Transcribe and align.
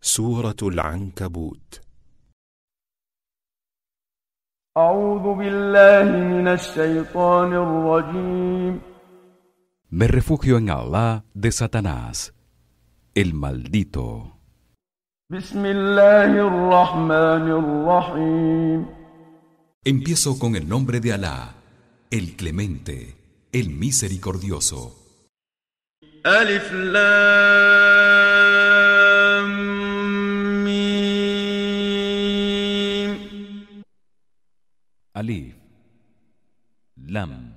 سورة 0.00 0.56
العنكبوت 0.62 1.80
أعوذ 4.76 5.34
بالله 5.38 6.04
من 6.16 6.48
الشيطان 6.48 7.52
الرجيم 7.52 8.80
Me 9.90 10.06
refugio 10.08 10.58
en 10.58 10.68
Allah 10.68 11.24
de 11.34 11.50
Satanás, 11.52 12.34
el 13.14 13.32
maldito. 13.34 14.32
بسم 15.30 15.64
الله 15.66 16.30
الرحمن 16.48 17.50
الرحيم 17.50 18.86
Empiezo 19.84 20.38
con 20.38 20.56
el 20.56 20.68
nombre 20.68 21.00
de 21.00 21.12
Alá, 21.12 21.54
el 22.10 22.36
clemente, 22.36 23.16
el 23.52 23.70
misericordioso. 23.70 24.92
ألف 26.26 26.72
لام 26.72 28.16
Alif, 35.20 35.54
Lam, 36.96 37.54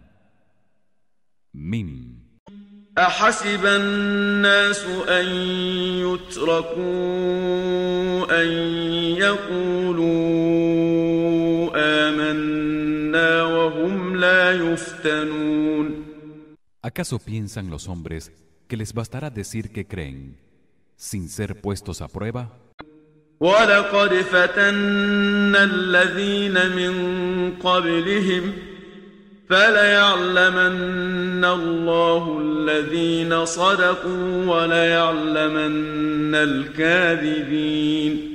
Mim. 1.53 2.15
أحسب 2.97 3.65
الناس 3.65 4.85
أن 5.07 5.25
يتركوا 6.03 6.81
أن 8.41 8.47
يقولوا 9.15 10.49
آمنا 12.09 13.43
وهم 13.43 14.15
لا 14.15 14.51
يفتنون 14.51 16.05
¿Acaso 16.81 17.19
piensan 17.19 17.69
los 17.69 17.87
hombres 17.87 18.31
que 18.67 18.75
les 18.77 18.93
bastará 18.93 19.29
decir 19.29 19.71
que 19.71 19.85
creen 19.87 20.37
sin 20.95 21.29
ser 21.29 21.61
puestos 21.61 22.01
a 22.01 22.07
prueba? 22.07 22.51
ولقد 23.39 24.13
فتنا 24.13 25.63
الذين 25.63 26.53
من 26.75 26.93
قبلهم 27.55 28.53
فليعلمن 29.49 31.45
الله 31.45 32.39
الذين 32.41 33.45
صدقوا 33.45 34.45
وليعلمن 34.45 36.35
الكاذبين 36.35 38.29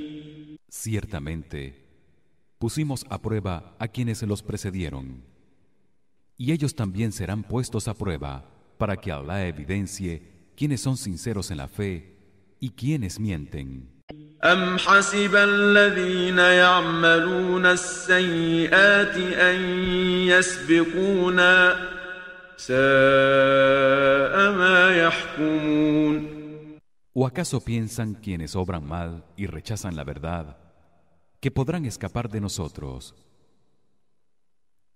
Ciertamente, 0.69 1.61
pusimos 2.59 3.07
a 3.09 3.19
prueba 3.23 3.75
a 3.79 3.89
quienes 3.89 4.23
los 4.23 4.43
precedieron, 4.43 5.23
y 6.37 6.53
ellos 6.53 6.75
también 6.75 7.13
serán 7.13 7.43
puestos 7.43 7.89
a 7.89 7.95
prueba 7.95 8.45
para 8.77 8.97
que 8.97 9.11
Allah 9.13 9.47
evidencie 9.47 10.51
quienes 10.57 10.81
son 10.83 10.97
sinceros 10.97 11.51
en 11.51 11.59
la 11.59 11.69
fe 11.69 12.19
y 12.61 12.71
quienes 12.71 13.19
mienten. 13.19 13.98
أم 14.45 14.79
حسب 14.79 15.37
الذين 15.37 16.39
يعملون 16.39 17.67
السيئات 17.67 19.17
أن 19.17 19.57
يسبقونا 20.29 21.77
ساء 22.57 24.53
ما 24.53 24.97
يحكمون 24.97 26.35
¿O 27.17 27.27
acaso 27.27 27.61
piensan 27.61 28.15
quienes 28.15 28.57
obran 28.57 28.85
mal 28.85 29.25
y 29.37 29.47
rechazan 29.47 29.95
la 29.95 30.03
verdad 30.03 30.57
que 31.41 31.53
podrán 31.53 31.87
escapar 31.87 32.29
de 32.29 32.41
nosotros? 32.41 33.15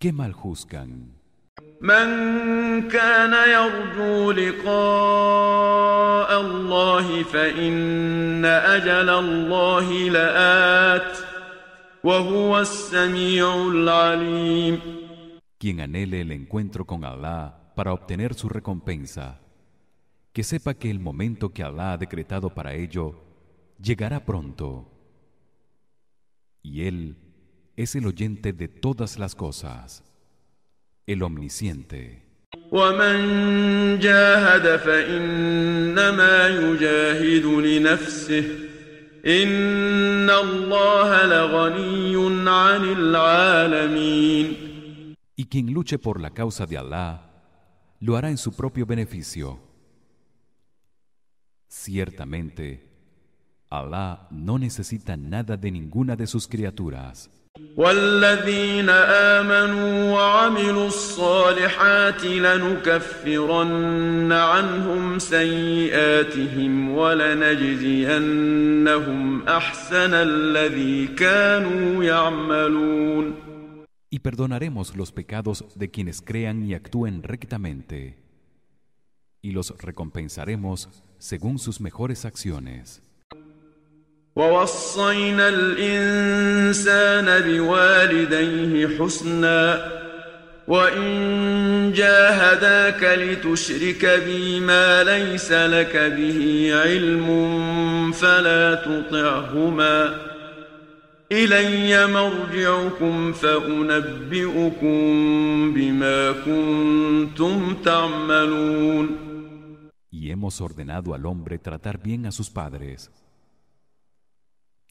¿Qué 0.00 0.12
mal 0.12 0.32
juzgan? 0.32 1.12
من 1.80 2.08
كان 2.88 3.32
يرجو 3.50 4.32
لقاء 4.32 4.70
الله 6.40 7.22
فإن 7.22 8.44
أجل 8.44 9.08
الله 9.10 10.10
لآت 10.10 11.18
وهو 12.04 12.58
السميع 12.60 13.54
العليم 13.66 14.80
Quien 15.58 15.80
anhele 15.80 16.20
el 16.20 16.30
encuentro 16.30 16.84
con 16.84 17.04
Allah 17.04 17.72
para 17.74 17.92
obtener 17.92 18.34
su 18.34 18.48
recompensa, 18.48 19.40
que 20.32 20.44
sepa 20.44 20.74
que 20.74 20.88
el 20.88 21.00
momento 21.00 21.52
que 21.52 21.64
Allah 21.64 21.92
ha 21.92 21.98
decretado 21.98 22.54
para 22.54 22.74
ello 22.74 23.20
llegará 23.80 24.24
pronto. 24.24 24.88
Y 26.62 26.82
él 26.86 27.16
es 27.76 27.96
el 27.96 28.06
oyente 28.06 28.52
de 28.52 28.68
todas 28.68 29.18
las 29.18 29.34
cosas, 29.34 30.04
el 31.06 31.22
omnisciente. 31.22 32.28
ومن 32.70 33.98
جاهد 33.98 34.76
فإنما 34.76 36.48
يجاهد 36.48 37.44
لنفسه 37.44 38.44
إن 39.26 40.30
الله 40.30 41.26
لغني 41.26 42.48
عن 42.48 42.84
العالمين 42.84 44.68
Y 45.36 45.44
quien 45.44 45.72
luche 45.72 45.98
por 45.98 46.20
la 46.20 46.30
causa 46.30 46.66
de 46.66 46.76
Allah, 46.76 47.30
lo 48.00 48.16
hará 48.16 48.28
en 48.28 48.38
su 48.38 48.56
propio 48.56 48.86
beneficio. 48.86 49.60
Ciertamente, 51.68 52.88
Allah 53.70 54.26
no 54.32 54.58
necesita 54.58 55.16
nada 55.16 55.56
de 55.56 55.70
ninguna 55.70 56.16
de 56.16 56.26
sus 56.26 56.48
criaturas. 56.48 57.30
والذين 57.77 58.89
آمنوا 58.89 60.11
وعملوا 60.11 60.87
الصالحات 60.87 62.25
لنكفرن 62.25 63.61
عنهم 64.31 65.19
سيئاتهم 65.19 66.89
ولنجزينهم 66.91 68.23
أحسن 69.47 70.13
الذي 70.13 71.07
كانوا 71.07 72.03
يعملون 72.03 73.53
Y 74.09 74.19
perdonaremos 74.19 74.95
los 74.95 75.11
pecados 75.11 75.65
de 75.75 75.89
quienes 75.89 76.21
crean 76.21 76.63
y 76.63 76.75
actúen 76.75 77.23
rectamente. 77.23 78.17
Y 79.41 79.51
los 79.51 79.75
recompensaremos 79.79 80.89
según 81.17 81.57
sus 81.57 81.81
mejores 81.81 82.23
acciones. 82.25 83.01
ووصينا 84.35 85.49
الإنسان 85.49 87.25
بوالديه 87.47 88.97
حسنا 88.97 89.91
وإن 90.67 91.91
جاهداك 91.95 93.03
لتشرك 93.19 94.21
بي 94.25 94.59
ما 94.59 95.03
ليس 95.03 95.51
لك 95.51 95.97
به 95.97 96.69
علم 96.73 97.27
فلا 98.11 98.75
تطعهما 98.75 100.15
إلي 101.31 102.07
مرجعكم 102.07 103.33
فأنبئكم 103.33 105.03
بما 105.73 106.31
كنتم 106.31 107.75
تعملون 107.85 109.33
Y 110.11 110.29
hemos 110.29 110.61
ordenado 110.61 111.15
al 111.15 111.25
hombre 111.25 111.57
tratar 111.57 112.01
bien 112.01 112.27
a 112.27 112.31
sus 112.31 112.49
padres. 112.51 113.11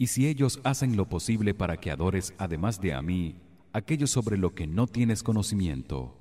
Y 0.02 0.08
si 0.08 0.28
ellos 0.28 0.60
hacen 0.64 0.96
lo 0.96 1.10
posible 1.10 1.54
para 1.54 1.78
que 1.78 1.92
adores 1.92 2.34
además 2.38 2.80
de 2.80 2.94
a 2.94 3.02
mí 3.02 3.42
aquello 3.74 4.08
sobre 4.08 4.38
lo 4.38 4.54
que 4.54 4.68
no 4.68 4.88
tienes 4.88 5.24
conocimiento, 5.24 6.18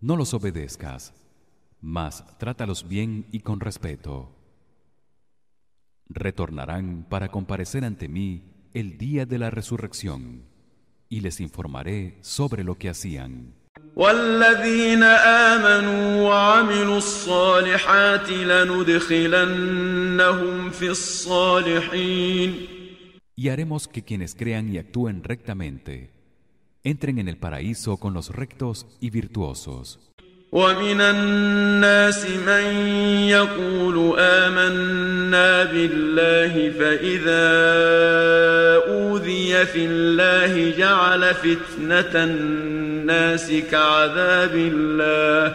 no 0.00 0.16
los 0.16 0.34
obedezcas, 0.34 1.14
mas 1.80 2.24
trátalos 2.38 2.86
bien 2.88 3.26
y 3.32 3.40
con 3.40 3.60
respeto. 3.60 4.34
Retornarán 6.08 7.06
para 7.08 7.28
comparecer 7.28 7.84
ante 7.84 8.08
mí 8.08 8.42
el 8.74 8.98
día 8.98 9.26
de 9.26 9.38
la 9.38 9.50
resurrección 9.50 10.44
y 11.08 11.20
les 11.20 11.40
informaré 11.40 12.18
sobre 12.20 12.64
lo 12.64 12.76
que 12.76 12.88
hacían. 12.90 13.54
والذين 13.96 15.02
آمنوا 15.02 16.22
وعملوا 16.22 16.98
الصالحات 16.98 18.30
لندخلنهم 18.30 19.50
في 20.70 20.88
الصالحين 20.88 22.71
Y 23.36 23.48
haremos 23.50 23.88
que 23.88 24.02
quienes 24.02 24.34
crean 24.34 24.72
y 24.72 24.78
actúen 24.78 25.22
rectamente 25.22 26.10
entren 26.84 27.18
en 27.18 27.28
el 27.28 27.36
paraíso 27.36 27.96
con 27.98 28.14
los 28.14 28.30
rectos 28.30 28.86
y 29.00 29.10
virtuosos. 29.10 30.00
ومن 30.52 31.00
الناس 31.00 32.26
من 32.26 32.64
يقول 33.28 34.18
آمنا 34.18 35.64
بالله 35.64 36.70
فإذا 36.70 37.48
أوذي 38.88 39.66
في 39.66 39.84
الله 39.84 40.78
جعل 40.78 41.34
فتنة 41.34 42.24
الناس 42.24 43.52
كعذاب 43.70 44.54
الله 44.54 45.54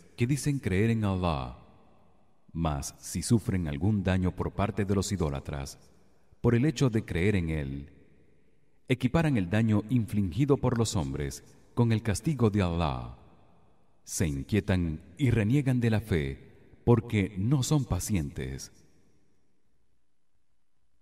que 0.21 0.27
dicen 0.27 0.59
creer 0.59 0.91
en 0.91 1.03
Allah, 1.03 1.57
mas 2.53 2.93
si 2.99 3.23
sufren 3.23 3.67
algún 3.67 4.03
daño 4.03 4.35
por 4.35 4.53
parte 4.53 4.85
de 4.85 4.93
los 4.93 5.11
idólatras, 5.11 5.79
por 6.41 6.53
el 6.53 6.65
hecho 6.65 6.91
de 6.91 7.03
creer 7.03 7.35
en 7.35 7.49
él, 7.49 7.89
equiparan 8.87 9.35
el 9.35 9.49
daño 9.49 9.81
infligido 9.89 10.57
por 10.57 10.77
los 10.77 10.95
hombres 10.95 11.43
con 11.73 11.91
el 11.91 12.03
castigo 12.03 12.51
de 12.51 12.61
Allah. 12.61 13.17
Se 14.03 14.27
inquietan 14.27 15.01
y 15.17 15.31
reniegan 15.31 15.79
de 15.79 15.89
la 15.89 16.01
fe 16.01 16.37
porque 16.85 17.33
no 17.39 17.63
son 17.63 17.85
pacientes. 17.85 18.71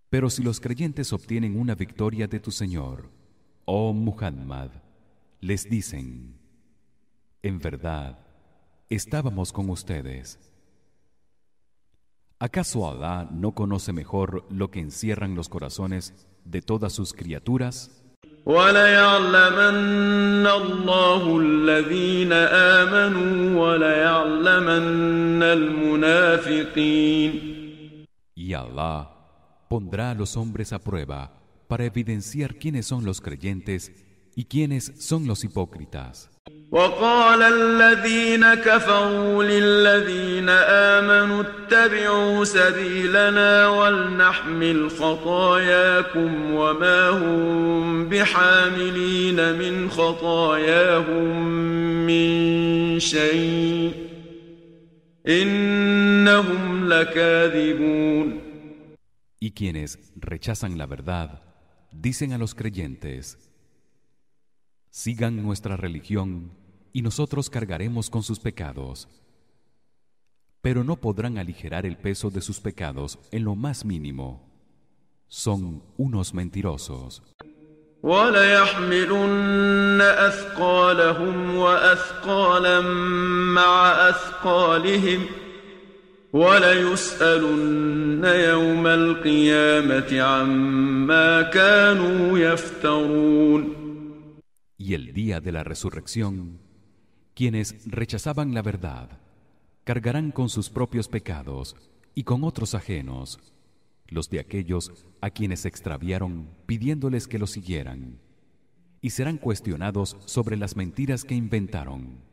Pero 0.09 0.29
si 0.29 0.43
los 0.43 0.61
creyentes 0.61 1.11
obtienen 1.11 1.59
una 1.59 1.75
victoria 1.75 2.25
de 2.29 2.39
tu 2.39 2.51
Señor, 2.51 3.11
oh 3.65 3.91
Muhammad, 3.91 4.69
les 5.41 5.69
dicen: 5.69 6.39
En 7.43 7.59
verdad, 7.59 8.28
estábamos 8.89 9.53
con 9.53 9.69
ustedes. 9.69 10.39
¿Acaso 12.39 12.89
Allah 12.89 13.27
no 13.31 13.53
conoce 13.53 13.93
mejor 13.93 14.45
lo 14.49 14.71
que 14.71 14.79
encierran 14.79 15.35
los 15.35 15.49
corazones 15.49 16.27
de 16.45 16.61
todas 16.61 16.93
sus 16.93 17.13
criaturas? 17.13 17.91
Y 28.35 28.53
Allah 28.53 29.09
pondrá 29.69 30.11
a 30.11 30.15
los 30.15 30.37
hombres 30.37 30.73
a 30.73 30.79
prueba 30.79 31.33
para 31.67 31.85
evidenciar 31.85 32.55
quiénes 32.55 32.87
son 32.87 33.05
los 33.05 33.21
creyentes 33.21 34.08
y 34.38 34.44
quiénes 34.44 34.92
son 34.98 35.26
los 35.26 35.44
hipócritas. 35.44 36.30
وقال 36.70 37.42
الذين 37.42 38.54
كفروا 38.54 39.44
للذين 39.44 40.48
آمنوا 40.48 41.42
اتبعوا 41.42 42.44
سبيلنا 42.44 43.68
ولنحمل 43.68 44.90
خطاياكم 44.90 46.54
وما 46.54 47.08
هم 47.08 48.08
بحاملين 48.08 49.58
من 49.58 49.90
خطاياهم 49.90 51.46
من 52.06 52.98
شيء 52.98 53.92
إنهم 55.28 56.88
لكاذبون 56.88 58.40
Y 59.40 59.50
quienes 59.52 59.98
rechazan 60.16 60.78
la 60.78 60.86
verdad 60.86 61.42
dicen 61.92 62.32
a 62.32 62.38
los 62.38 62.54
creyentes 62.54 63.47
Sigan 64.90 65.42
nuestra 65.42 65.76
religión 65.76 66.52
y 66.92 67.02
nosotros 67.02 67.50
cargaremos 67.50 68.10
con 68.10 68.22
sus 68.22 68.38
pecados. 68.38 69.08
Pero 70.60 70.84
no 70.84 70.96
podrán 70.96 71.38
aligerar 71.38 71.84
el 71.86 71.96
peso 71.96 72.30
de 72.30 72.40
sus 72.40 72.60
pecados 72.60 73.18
en 73.30 73.44
lo 73.44 73.54
más 73.54 73.84
mínimo. 73.84 74.48
Son 75.26 75.82
unos 75.96 76.32
mentirosos. 76.32 77.22
وليسألن 86.34 88.24
يوم 88.24 88.86
القيامة 88.86 90.20
عما 90.22 91.42
كانوا 91.42 92.38
يفترون 92.38 93.77
y 94.89 94.95
el 94.95 95.13
día 95.13 95.39
de 95.39 95.51
la 95.51 95.63
resurrección, 95.63 96.57
quienes 97.35 97.75
rechazaban 97.85 98.55
la 98.55 98.63
verdad, 98.63 99.19
cargarán 99.83 100.31
con 100.31 100.49
sus 100.49 100.71
propios 100.71 101.07
pecados 101.07 101.75
y 102.15 102.23
con 102.23 102.43
otros 102.43 102.73
ajenos, 102.73 103.37
los 104.07 104.31
de 104.31 104.39
aquellos 104.39 105.05
a 105.21 105.29
quienes 105.29 105.65
extraviaron 105.65 106.49
pidiéndoles 106.65 107.27
que 107.27 107.37
los 107.37 107.51
siguieran, 107.51 108.19
y 108.99 109.11
serán 109.11 109.37
cuestionados 109.37 110.17
sobre 110.25 110.57
las 110.57 110.75
mentiras 110.75 111.23
que 111.23 111.35
inventaron. 111.35 112.23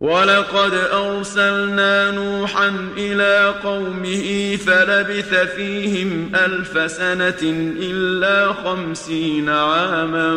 ولقد 0.00 0.74
أرسلنا 0.74 2.10
نوحا 2.10 2.68
إلى 2.96 3.60
قومه 3.62 4.56
فلبث 4.56 5.34
فيهم 5.34 6.34
ألف 6.34 6.90
سنة 6.90 7.42
إلا 7.80 8.52
خمسين 8.52 9.48
عاما 9.48 10.30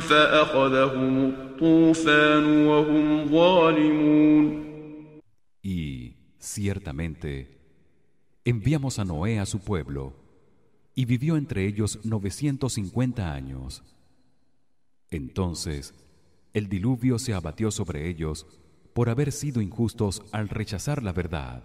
فأخذهم 0.00 1.24
الطوفان 1.24 2.66
وهم 2.66 3.28
ظالمون 3.28 4.68
Y 5.62 6.16
ciertamente 6.38 7.58
enviamos 8.44 8.98
a 8.98 9.04
Noé 9.04 9.38
a 9.38 9.46
su 9.46 9.60
pueblo 9.60 10.14
y 10.94 11.04
vivió 11.04 11.36
entre 11.36 11.66
ellos 11.66 11.98
950 12.04 13.32
años. 13.32 13.82
Entonces 15.10 15.94
el 16.52 16.68
diluvio 16.68 17.18
se 17.18 17.34
abatió 17.34 17.70
sobre 17.70 18.08
ellos 18.08 18.46
por 18.93 19.09
haber 19.09 19.31
sido 19.31 19.61
injustos 19.61 20.21
al 20.31 20.49
rechazar 20.49 21.03
la 21.03 21.13
verdad. 21.13 21.63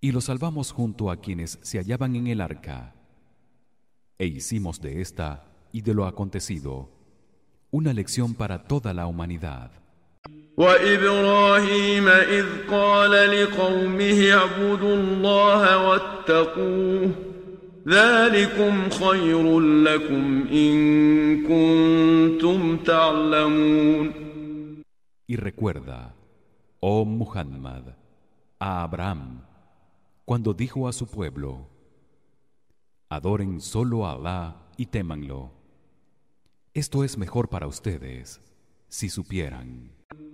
Y 0.00 0.12
lo 0.12 0.20
salvamos 0.20 0.72
junto 0.72 1.10
a 1.10 1.16
quienes 1.16 1.58
se 1.62 1.78
hallaban 1.78 2.16
en 2.16 2.26
el 2.26 2.40
arca. 2.40 2.94
E 4.18 4.26
hicimos 4.26 4.80
de 4.80 5.00
esta 5.00 5.44
y 5.72 5.82
de 5.82 5.94
lo 5.94 6.06
acontecido 6.06 6.94
una 7.74 7.92
lección 7.92 8.34
para 8.34 8.68
toda 8.68 8.94
la 8.94 9.08
humanidad. 9.08 9.72
وإبراهيم 10.57 12.07
إذ 12.07 12.45
قال 12.71 13.11
لقومه 13.11 14.31
اعبدوا 14.33 14.95
الله 14.95 15.87
واتقوه 15.87 17.11
ذلكم 17.87 18.89
خير 18.89 19.59
لكم 19.59 20.47
إن 20.51 20.77
كنتم 21.47 22.77
تعلمون 22.77 24.29
Y 25.31 25.35
recuerda, 25.35 26.15
oh 26.79 27.05
Muhammad, 27.05 27.95
a 28.59 28.81
Abraham, 28.81 29.43
cuando 30.25 30.55
dijo 30.55 30.87
a 30.87 30.91
su 30.91 31.05
pueblo, 31.05 31.69
adoren 33.09 33.61
solo 33.61 34.07
a 34.07 34.13
Allah 34.13 34.55
y 34.75 34.87
témanlo. 34.87 35.51
Esto 36.73 37.03
es 37.03 37.15
mejor 37.17 37.47
para 37.47 37.67
ustedes, 37.67 38.41
si 38.87 39.09
supieran. 39.09 39.91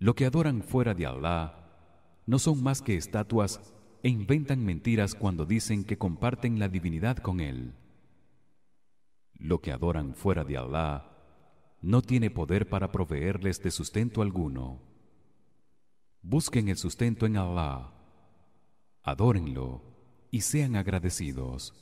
Lo 0.00 0.14
que 0.14 0.24
adoran 0.24 0.62
fuera 0.62 0.94
de 0.94 1.04
Allah 1.04 1.54
no 2.24 2.38
son 2.38 2.62
más 2.62 2.80
que 2.80 2.96
estatuas 2.96 3.60
e 4.02 4.08
inventan 4.08 4.64
mentiras 4.64 5.14
cuando 5.14 5.44
dicen 5.44 5.84
que 5.84 5.98
comparten 5.98 6.58
la 6.58 6.70
divinidad 6.70 7.18
con 7.18 7.38
él. 7.40 7.74
Lo 9.34 9.60
que 9.60 9.72
adoran 9.72 10.14
fuera 10.14 10.42
de 10.42 10.56
Allah 10.56 11.06
no 11.82 12.00
tiene 12.00 12.30
poder 12.30 12.70
para 12.70 12.90
proveerles 12.90 13.62
de 13.62 13.70
sustento 13.70 14.22
alguno. 14.22 14.80
Busquen 16.22 16.70
el 16.70 16.78
sustento 16.78 17.26
en 17.26 17.36
Allah. 17.36 17.92
Adórenlo 19.02 19.82
y 20.30 20.40
sean 20.40 20.76
agradecidos. 20.76 21.74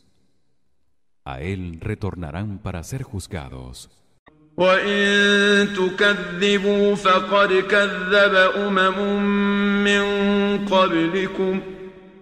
A 1.23 1.41
él 1.41 1.79
retornarán 1.81 2.59
para 2.59 2.83
ser 2.83 3.05
juzgados. 3.05 4.08
وإن 4.58 5.74
تكذبوا 5.74 6.96
فقد 6.96 7.54
كذب 7.54 8.36
أمم 8.56 8.98
من 9.84 10.04
قبلكم 10.66 11.62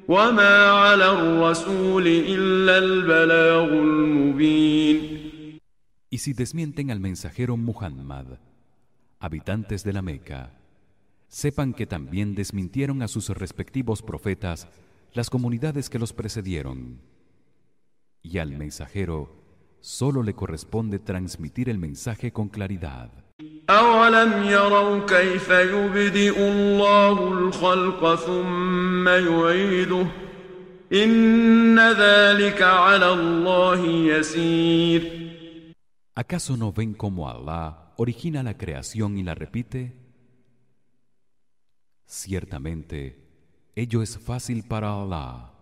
وما 0.07 0.71
على 0.71 1.11
الرسول 1.11 2.07
إلا 2.07 2.77
البلاغ 2.77 3.69
المبين 3.73 5.21
Y 6.13 6.17
si 6.17 6.33
desmienten 6.33 6.91
al 6.91 6.99
mensajero 6.99 7.55
Muhammad, 7.55 8.25
habitantes 9.19 9.85
de 9.85 9.93
la 9.93 10.01
Meca, 10.01 10.51
sepan 11.29 11.73
que 11.73 11.85
también 11.85 12.35
desmintieron 12.35 13.01
a 13.01 13.07
sus 13.07 13.29
respectivos 13.29 14.01
profetas 14.01 14.67
las 15.13 15.29
comunidades 15.29 15.89
que 15.89 15.99
los 15.99 16.11
precedieron. 16.11 16.99
Y 18.21 18.39
al 18.39 18.51
mensajero 18.51 19.41
solo 19.85 20.23
le 20.23 20.33
corresponde 20.33 20.99
transmitir 20.99 21.69
el 21.69 21.77
mensaje 21.77 22.31
con 22.31 22.49
claridad. 22.49 23.11
أولم 23.69 24.43
يروا 24.43 25.05
كيف 25.05 25.49
يبدئ 25.49 26.37
الله 26.51 27.33
الخلق 27.33 28.15
ثم 28.15 29.07
يعيده 29.07 30.07
إن 30.93 31.79
ذلك 31.79 32.61
على 32.61 33.13
الله 33.13 33.85
يسير 33.85 35.21
¿Acaso 36.13 36.57
no 36.57 36.73
ven 36.73 36.93
cómo 36.93 37.29
Allah 37.29 37.93
origina 37.95 38.43
la 38.43 38.57
creación 38.57 39.17
y 39.17 39.23
la 39.23 39.33
repite? 39.33 39.95
Ciertamente, 42.05 43.17
ello 43.75 44.01
es 44.01 44.19
fácil 44.19 44.63
para 44.67 44.93
Allah. 45.01 45.53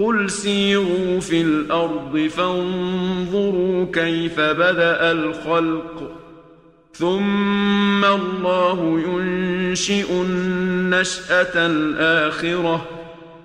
قل 0.00 0.30
سيروا 0.30 1.20
في 1.20 1.40
الأرض 1.42 2.18
فانظروا 2.18 3.84
كيف 3.92 4.40
بدأ 4.40 5.12
الخلق 5.12 5.96
ثم 6.92 8.04
الله 8.04 9.00
ينشئ 9.00 10.22
النشأة 10.22 11.66
الآخرة 11.66 12.88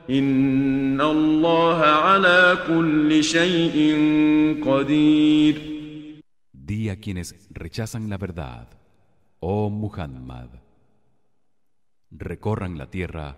إن 0.10 1.02
الله 1.02 1.80
على 1.80 2.58
كل 2.68 3.24
شيء 3.24 3.78
قدير 4.66 5.76
Di 6.66 6.90
a 6.90 6.96
quienes 6.98 7.36
rechazan 7.54 8.10
la 8.10 8.18
verdad, 8.18 8.66
oh 9.40 9.70
Muhammad, 9.70 10.50
recorran 12.10 12.78
la 12.78 12.88
tierra 12.90 13.38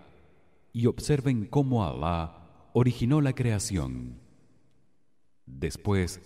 y 0.72 0.86
observen 0.86 1.44
cómo 1.44 1.84
Allah 1.84 2.47
originó 2.73 3.21
la 3.21 3.33
creación. 3.33 4.19
Después 5.45 6.21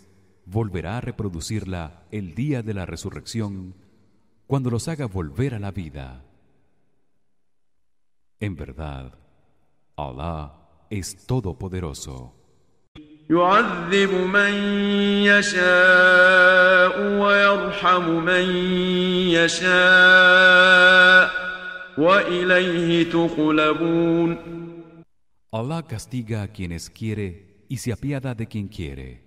volverá 0.46 0.98
a 0.98 1.01
reproducirla 1.01 2.04
el 2.12 2.36
día 2.36 2.63
de 2.63 2.74
la 2.74 2.86
resurrección 2.86 3.75
cuando 4.48 4.70
los 4.70 4.88
haga 4.88 5.08
volver 5.08 5.54
a 5.54 5.60
la 5.60 5.72
vida. 5.72 6.24
En 8.39 8.56
verdad, 8.56 9.18
Allah 9.96 10.54
es 10.89 11.25
todopoderoso. 11.25 12.34
يعذب 13.30 14.13
من 14.13 14.54
يشاء 15.27 16.96
ويرحم 17.20 18.10
من 18.25 18.46
يشاء 19.36 21.32
وإليه 21.98 23.12
تقلبون 23.12 24.38
Allah 25.54 25.82
castiga 25.82 26.40
a 26.40 26.49
quienes 26.49 26.88
quiere 26.88 27.66
y 27.68 27.76
se 27.76 27.92
apiada 27.92 28.35
de 28.35 28.47
quien 28.47 28.68
quiere. 28.68 29.21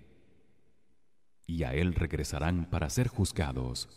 Y 1.46 1.62
a 1.62 1.72
él 1.72 1.94
regresarán 1.94 2.68
para 2.68 2.90
ser 2.90 3.06
juzgados. 3.06 3.88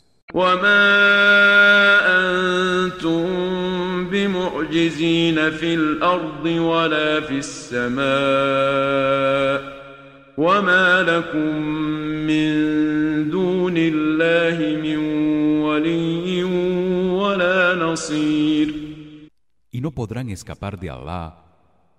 Y 19.71 19.81
no 19.81 19.89
podrán 19.89 20.29
escapar 20.29 20.79
de 20.79 20.91
Allah 20.91 21.48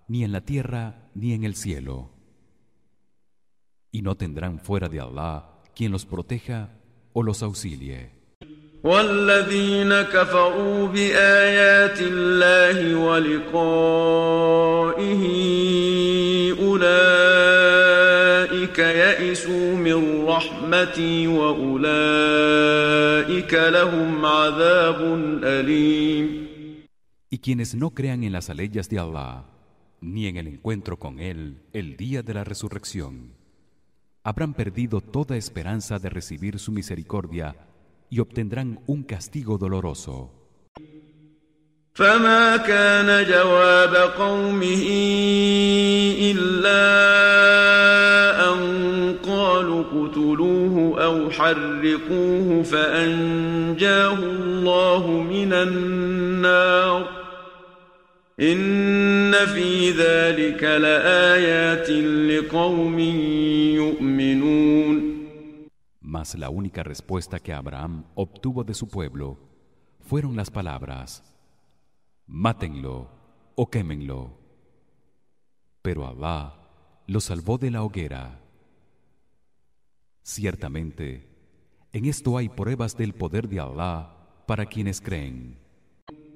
ni 0.09 0.23
en 0.23 0.31
la 0.31 0.41
tierra 0.41 1.09
ni 1.13 1.33
en 1.33 1.43
el 1.43 1.55
cielo. 1.55 2.11
Y 3.91 4.01
no 4.01 4.15
tendrán 4.15 4.59
fuera 4.59 4.89
de 4.89 4.99
Allah 4.99 5.61
quien 5.75 5.91
los 5.91 6.05
proteja 6.05 6.69
o 7.13 7.23
los 7.23 7.43
auxilie. 7.43 8.15
والذين 8.85 10.01
كفروا 10.01 10.87
بآيات 10.87 11.99
الله 12.01 12.95
ولقائه 12.95 13.63
أولئك 16.61 17.59
يئسوا 18.79 19.75
من 19.75 20.25
رحمتي 20.25 21.27
وأولئك 21.27 21.93
لهم 23.53 24.25
عذاب 24.25 24.99
أليم 25.43 26.45
Y 27.31 27.39
quienes 27.39 27.73
no 27.75 27.89
crean 27.89 28.23
en 28.23 28.33
las 28.33 28.49
leyes 28.49 28.87
de 28.87 28.99
Allah 28.99 29.45
ni 30.01 30.27
en 30.27 30.37
el 30.37 30.47
encuentro 30.47 30.97
con 30.97 31.19
él 31.19 31.61
el 31.73 31.97
día 31.97 32.21
de 32.21 32.33
la 32.33 32.43
resurrección 32.43 33.33
habrán 34.25 34.55
perdido 34.55 35.01
toda 35.01 35.37
esperanza 35.37 35.99
de 35.99 36.09
recibir 36.09 36.57
su 36.57 36.71
misericordia 36.71 37.55
y 38.09 38.19
obtendrán 38.19 38.79
un 38.87 39.03
castigo 39.03 39.57
doloroso. 39.57 40.31
فما 41.95 42.57
كان 42.57 43.25
جواب 43.25 43.95
قومه 43.95 44.85
إلا 46.19 46.83
أن 48.51 49.15
قالوا 49.23 49.83
اقتلوه 49.83 51.03
أو 51.03 51.31
حرقوه 51.31 52.63
فأنجاه 52.63 54.13
الله 54.13 55.07
من 55.07 55.53
النار 55.53 57.18
إن 58.39 59.31
في 59.31 59.91
ذلك 59.91 60.63
لآيات 60.63 61.89
لقوم 61.89 62.99
يؤمنون 63.79 65.15
Mas 66.01 66.35
la 66.35 66.49
única 66.49 66.83
respuesta 66.83 67.39
que 67.39 67.51
Abraham 67.51 68.05
obtuvo 68.15 68.63
de 68.63 68.73
su 68.73 68.87
pueblo 68.87 69.37
fueron 69.99 70.35
las 70.35 70.51
palabras: 70.51 71.23
Mátenlo 72.27 73.09
o 73.55 73.69
quémenlo. 73.69 74.37
Pero 75.81 76.07
Allah 76.07 76.55
lo 77.07 77.19
salvó 77.19 77.57
de 77.57 77.71
la 77.71 77.83
hoguera. 77.83 78.39
Ciertamente, 80.23 81.27
en 81.91 82.05
esto 82.05 82.37
hay 82.37 82.49
pruebas 82.49 82.97
del 82.97 83.13
poder 83.13 83.47
de 83.47 83.59
Allah 83.59 84.15
para 84.45 84.65
quienes 84.65 85.01
creen. 85.01 85.57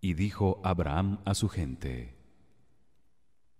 Y 0.00 0.14
dijo 0.14 0.60
Abraham 0.64 1.18
a 1.24 1.34
su 1.34 1.48
gente: 1.48 2.16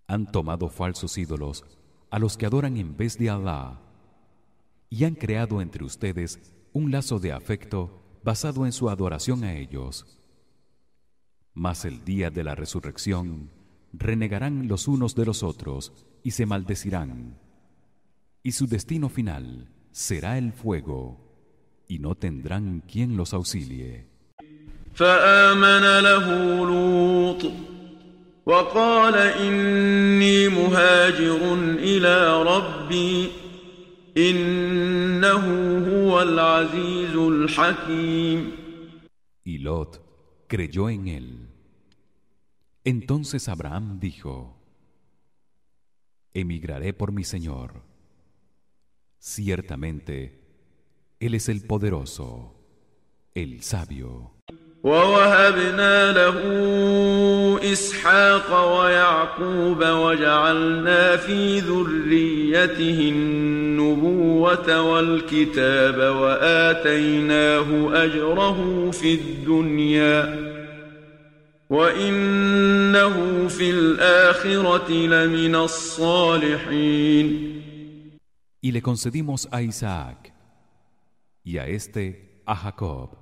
Han 0.06 0.30
tomado 0.30 0.68
falsos 0.68 1.18
ídolos 1.18 1.64
a 2.10 2.18
los 2.18 2.36
que 2.36 2.46
adoran 2.46 2.76
en 2.76 2.96
vez 2.96 3.18
de 3.18 3.30
Allah 3.30 3.80
y 4.88 5.04
han 5.04 5.14
creado 5.14 5.60
entre 5.60 5.84
ustedes 5.84 6.40
un 6.72 6.90
lazo 6.90 7.18
de 7.18 7.32
afecto 7.32 8.02
basado 8.22 8.66
en 8.66 8.72
su 8.72 8.88
adoración 8.90 9.44
a 9.44 9.54
ellos. 9.54 10.06
Mas 11.54 11.84
el 11.84 12.04
día 12.04 12.30
de 12.30 12.44
la 12.44 12.54
resurrección 12.54 13.50
renegarán 13.92 14.68
los 14.68 14.88
unos 14.88 15.14
de 15.14 15.26
los 15.26 15.42
otros 15.42 15.92
y 16.22 16.32
se 16.32 16.46
maldecirán. 16.46 17.38
Y 18.42 18.52
su 18.52 18.66
destino 18.66 19.08
final 19.08 19.72
será 19.90 20.38
el 20.38 20.52
fuego 20.52 21.25
y 21.88 22.00
no 22.00 22.15
tendrán 22.15 22.83
quien 22.91 23.17
los 23.17 23.33
auxilie. 23.33 24.05
فآمن 24.93 26.00
له 26.03 26.25
لوط 26.65 27.51
وقال 28.45 29.15
إني 29.15 30.48
مهاجر 30.50 31.53
إلى 31.79 32.43
ربي 32.43 33.31
إنه 34.17 35.45
هو 35.88 36.21
العزيز 36.21 37.15
الحكيم 37.15 38.51
Y 39.45 39.57
Lot 39.57 40.00
creyó 40.48 40.89
en 40.89 41.07
él. 41.07 41.48
Entonces 42.83 43.50
Abraham 43.50 44.00
dijo: 44.00 44.55
Emigraré 46.33 46.93
por 46.93 47.12
mi 47.12 47.24
Señor. 47.24 47.83
Ciertamente, 49.19 50.44
Él 51.19 51.36
es 51.36 51.50
el 51.50 51.62
poderoso, 51.62 52.53
el 53.36 53.62
sabio. 53.62 54.31
ووهبنا 54.83 56.12
له 56.12 56.38
اسحاق 57.74 58.77
ويعقوب 58.77 59.83
وجعلنا 59.83 61.17
في 61.17 61.60
ذريته 61.60 63.00
النبوه 63.13 64.81
والكتاب 64.81 65.98
واتيناه 66.15 67.67
اجره 68.05 68.91
في 68.91 69.13
الدنيا 69.13 70.51
وانه 71.69 73.48
في 73.48 73.69
الاخره 73.69 74.91
لمن 74.91 75.55
الصالحين 75.55 77.62
Y 78.63 78.71
le 78.71 78.81
concedimos 78.81 79.48
a 79.51 79.62
Isaac 79.62 80.31
y 81.46 81.58
a 81.58 81.68
este 81.68 82.42
a 82.44 82.56
Jacob. 82.56 83.16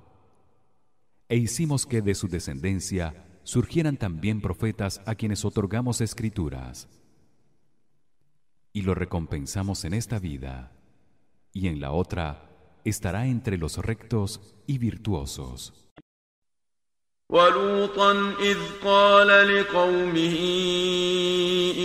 E 1.29 1.37
hicimos 1.37 1.85
que 1.85 2.01
de 2.01 2.15
su 2.15 2.27
descendencia 2.27 3.23
surgieran 3.43 3.97
también 3.97 4.41
profetas 4.41 4.99
a 5.05 5.13
quienes 5.13 5.45
otorgamos 5.45 6.01
escrituras. 6.01 6.89
Y 8.73 8.81
lo 8.81 8.95
recompensamos 8.95 9.85
en 9.85 9.93
esta 9.93 10.17
vida 10.17 10.71
y 11.53 11.67
en 11.67 11.79
la 11.79 11.91
otra 11.91 12.49
estará 12.83 13.27
entre 13.27 13.59
los 13.59 13.77
rectos 13.77 14.55
y 14.65 14.79
virtuosos 14.79 15.84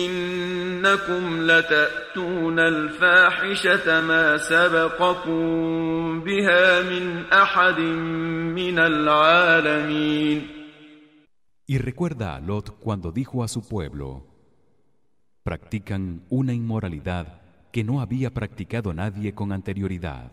إنكم 0.07 1.43
لتأتون 1.43 2.59
الفاحشة 2.59 4.01
ما 4.01 4.37
سبقكم 4.37 5.41
بها 6.21 6.83
من 6.83 7.25
أحد 7.33 7.81
من 8.55 8.79
العالمين 8.79 10.61
Y 11.67 11.79
recuerda 11.79 12.35
a 12.35 12.41
Lot 12.41 12.71
cuando 12.81 13.13
dijo 13.13 13.43
a 13.43 13.49
su 13.49 13.67
pueblo 13.67 14.27
Practican 15.43 16.23
una 16.29 16.53
inmoralidad 16.53 17.41
que 17.73 17.83
no 17.83 18.03
había 18.03 18.31
practicado 18.35 18.93
nadie 18.93 19.33
con 19.35 19.53
anterioridad 19.53 20.33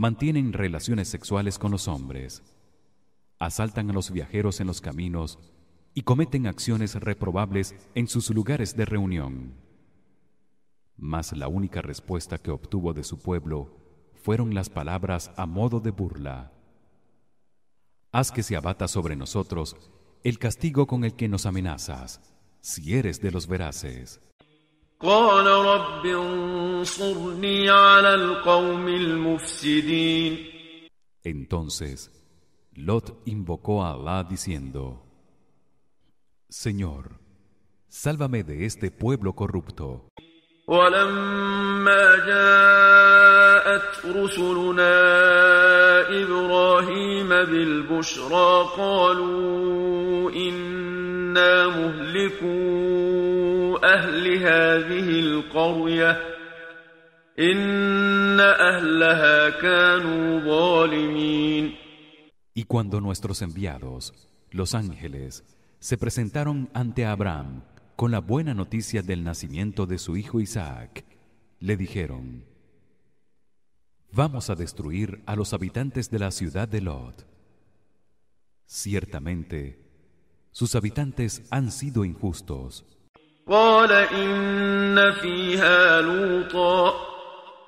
mantienen 0.00 0.54
relaciones 0.54 1.08
sexuales 1.08 1.58
con 1.58 1.72
los 1.72 1.86
hombres, 1.86 2.42
asaltan 3.38 3.90
a 3.90 3.92
los 3.92 4.10
viajeros 4.10 4.58
en 4.60 4.66
los 4.66 4.80
caminos 4.80 5.38
y 5.92 6.04
cometen 6.04 6.46
acciones 6.46 6.94
reprobables 6.94 7.74
en 7.94 8.08
sus 8.08 8.30
lugares 8.30 8.74
de 8.74 8.86
reunión. 8.86 9.52
Mas 10.96 11.36
la 11.36 11.48
única 11.48 11.82
respuesta 11.82 12.38
que 12.38 12.50
obtuvo 12.50 12.94
de 12.94 13.04
su 13.04 13.18
pueblo 13.18 13.76
fueron 14.14 14.54
las 14.54 14.70
palabras 14.70 15.32
a 15.36 15.44
modo 15.44 15.80
de 15.80 15.90
burla. 15.90 16.50
Haz 18.10 18.32
que 18.32 18.42
se 18.42 18.56
abata 18.56 18.88
sobre 18.88 19.16
nosotros 19.16 19.76
el 20.24 20.38
castigo 20.38 20.86
con 20.86 21.04
el 21.04 21.12
que 21.12 21.28
nos 21.28 21.44
amenazas, 21.44 22.22
si 22.62 22.94
eres 22.94 23.20
de 23.20 23.32
los 23.32 23.46
veraces. 23.46 24.22
قال 24.99 25.45
رب 25.45 26.05
انصرني 26.05 27.69
على 27.69 28.13
القوم 28.13 28.87
المفسدين 28.87 30.37
Entonces 31.23 32.11
Lot 32.75 33.07
invocó 33.25 33.83
a 33.83 33.91
Allah 33.91 34.23
diciendo 34.29 35.01
Señor 36.49 37.03
sálvame 37.89 38.43
de 38.43 38.65
este 38.65 38.91
pueblo 38.91 39.33
corrupto 39.33 40.07
ولما 40.67 42.15
جاءت 42.25 44.05
رسلنا 44.05 44.95
إبراهيم 46.23 47.29
بالبشرى 47.29 48.69
قالوا 48.77 50.31
إنا 50.31 51.67
مهلكون 51.67 52.95
أهل 53.83 54.25
هذه 54.37 55.19
القرية 55.19 56.11
إن 57.39 58.39
أهلها 58.39 59.49
كانوا 59.49 60.39
ظالمين 60.39 61.75
Y 62.57 62.63
cuando 62.63 63.01
nuestros 63.01 63.41
enviados, 63.41 64.13
los 64.51 64.75
ángeles, 64.75 65.43
se 65.79 65.97
presentaron 65.97 66.69
ante 66.73 67.05
Abraham 67.05 67.63
con 67.97 68.11
la 68.11 68.19
buena 68.19 68.53
noticia 68.53 69.01
del 69.01 69.25
nacimiento 69.25 69.85
de 69.85 69.97
su 69.97 70.15
hijo 70.15 70.39
Isaac, 70.39 71.03
le 71.59 71.75
dijeron: 71.75 72.45
Vamos 74.11 74.49
a 74.49 74.55
destruir 74.55 75.21
a 75.25 75.35
los 75.35 75.53
habitantes 75.53 76.09
de 76.09 76.19
la 76.19 76.31
ciudad 76.31 76.69
de 76.69 76.79
Lot. 76.79 77.27
Ciertamente, 78.65 79.77
sus 80.51 80.73
habitantes 80.75 81.43
han 81.51 81.69
sido 81.69 82.05
injustos. 82.05 82.85
قال 83.50 83.92
إن 83.92 85.12
فيها 85.12 86.00
لوطا. 86.00 86.94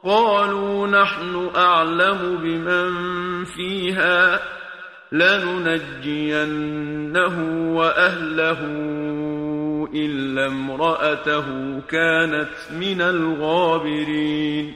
قالوا 0.03 0.87
نحن 0.87 1.51
أعلم 1.57 2.37
بمن 2.37 3.45
فيها. 3.45 4.41
لننجينه 5.13 6.57
وأهله 7.77 8.61
إلا 9.95 10.47
امرأته 10.47 11.81
كانت 11.81 12.51
من 12.73 13.01
الغابرين. 13.01 14.75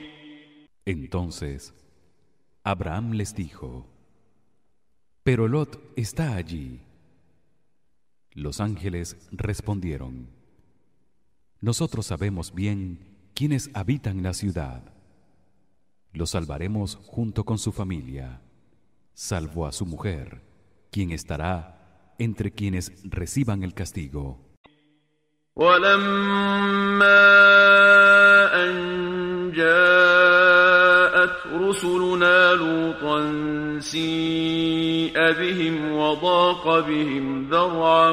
Entonces 0.85 1.73
Abraham 2.63 3.13
les 3.15 3.35
dijo 3.35 3.87
Pero 5.23 5.49
Lot 5.49 5.79
está 5.97 6.37
allí. 6.37 6.81
Los 8.35 8.61
ángeles 8.61 9.17
respondieron 9.33 10.36
Nosotros 11.67 12.07
sabemos 12.07 12.55
bien 12.55 13.01
quienes 13.35 13.71
habitan 13.75 14.23
la 14.23 14.35
ciudad. 14.35 14.85
Lo 16.13 16.27
salvaremos 16.27 16.97
junto 17.07 17.43
con 17.43 17.59
su 17.59 17.73
familia, 17.73 18.41
salvo 19.15 19.67
a 19.67 19.73
su 19.73 19.85
mujer, 19.85 20.43
quien 20.93 21.11
estará 21.11 22.15
entre 22.21 22.53
quienes 22.53 22.93
reciban 23.03 23.65
el 23.65 23.75
castigo. 23.75 24.39
رسلنا 35.16 35.32
لوطا 35.32 35.32
سيء 35.32 35.32
بهم 35.40 35.92
وضاق 35.92 36.80
بهم 36.80 37.50
ذرعا 37.50 38.10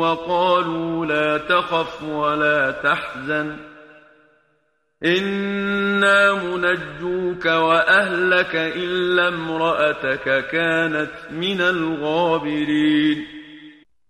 وقالوا 0.00 1.06
لا 1.06 1.38
تخف 1.38 2.02
ولا 2.02 2.70
تحزن 2.70 3.56
إنا 5.04 6.34
منجوك 6.34 7.44
وأهلك 7.44 8.54
إلا 8.54 9.28
امرأتك 9.28 10.48
كانت 10.50 11.12
من 11.30 11.60
الغابرين 11.60 13.42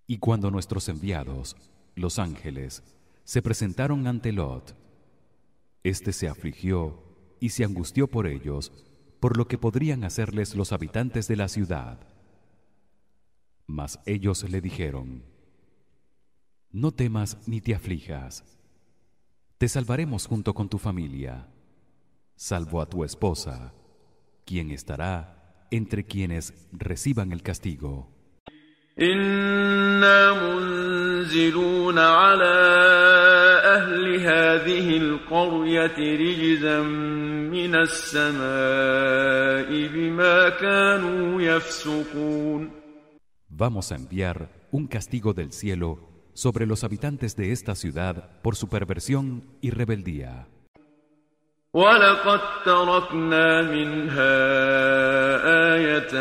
Y 0.09 0.19
cuando 0.19 0.51
nuestros 0.51 0.89
enviados, 0.89 1.57
los 1.95 2.19
ángeles, 2.19 2.83
se 3.25 3.41
presentaron 3.41 4.07
ante 4.07 4.33
Lot, 4.33 4.75
este 5.85 6.13
se 6.13 6.29
afligió 6.29 7.03
y 7.41 7.49
se 7.49 7.65
angustió 7.65 8.09
por 8.09 8.27
ellos 8.27 8.73
por 9.23 9.37
lo 9.37 9.47
que 9.47 9.57
podrían 9.57 10.03
hacerles 10.03 10.57
los 10.57 10.73
habitantes 10.73 11.29
de 11.29 11.37
la 11.37 11.47
ciudad 11.47 12.01
mas 13.68 14.00
ellos 14.06 14.50
le 14.50 14.62
dijeron 14.62 15.24
no 16.72 16.92
temas 16.92 17.38
ni 17.48 17.62
te 17.62 17.74
aflijas. 17.74 18.44
Te 19.58 19.68
salvaremos 19.68 20.28
junto 20.28 20.54
con 20.54 20.70
tu 20.70 20.78
familia 20.78 21.48
salvo 22.36 22.82
a 22.82 22.86
tu 22.86 23.04
esposa 23.04 23.74
quien 24.46 24.70
estará 24.70 25.66
entre 25.72 26.06
quienes 26.06 26.54
reciban 26.72 27.32
el 27.32 27.42
castigo 27.42 28.16
Vamos 43.57 43.93
a 43.93 43.97
enviar 43.97 44.49
un 44.71 44.87
castigo 44.87 45.35
del 45.35 45.53
cielo 45.53 46.09
sobre 46.35 46.67
los 46.67 46.85
habitantes 46.85 47.37
de 47.37 47.53
esta 47.53 47.75
ciudad 47.75 48.41
por 48.43 48.57
su 48.57 48.69
perversión 48.69 49.45
y 49.61 49.71
rebeldía. 49.71 50.49
ولقد 51.75 52.41
تركنا 52.65 53.63
منها 53.63 54.37
آية 55.75 56.15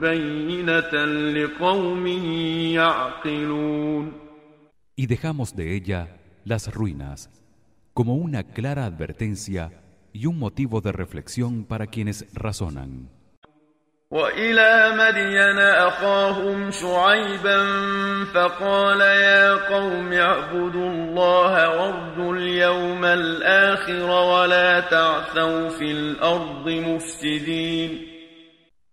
بينة 0.00 1.04
لقوم 1.32 2.06
يعقلون 2.76 4.12
Y 4.96 5.06
dejamos 5.06 5.56
de 5.56 5.74
ella 5.74 6.18
las 6.44 6.74
ruinas 6.74 7.30
como 7.94 8.14
una 8.14 8.42
clara 8.42 8.84
advertencia 8.84 9.72
y 10.12 10.26
un 10.26 10.38
motivo 10.38 10.80
de 10.80 10.92
reflexión 10.92 11.64
para 11.64 11.86
quienes 11.86 12.26
razonan. 12.34 13.08
وإلى 14.12 14.96
مدين 14.96 15.58
أخاهم 15.58 16.70
شعيبا 16.70 17.58
فقال 18.34 19.00
يا 19.00 19.68
قوم 19.68 20.12
اعبدوا 20.12 20.90
الله 20.90 21.52
وارجوا 21.68 22.36
اليوم 22.36 23.04
الآخر 23.04 24.10
ولا 24.10 24.80
تعثوا 24.80 25.68
في 25.68 25.92
الأرض 25.92 26.68
مفسدين 26.68 28.08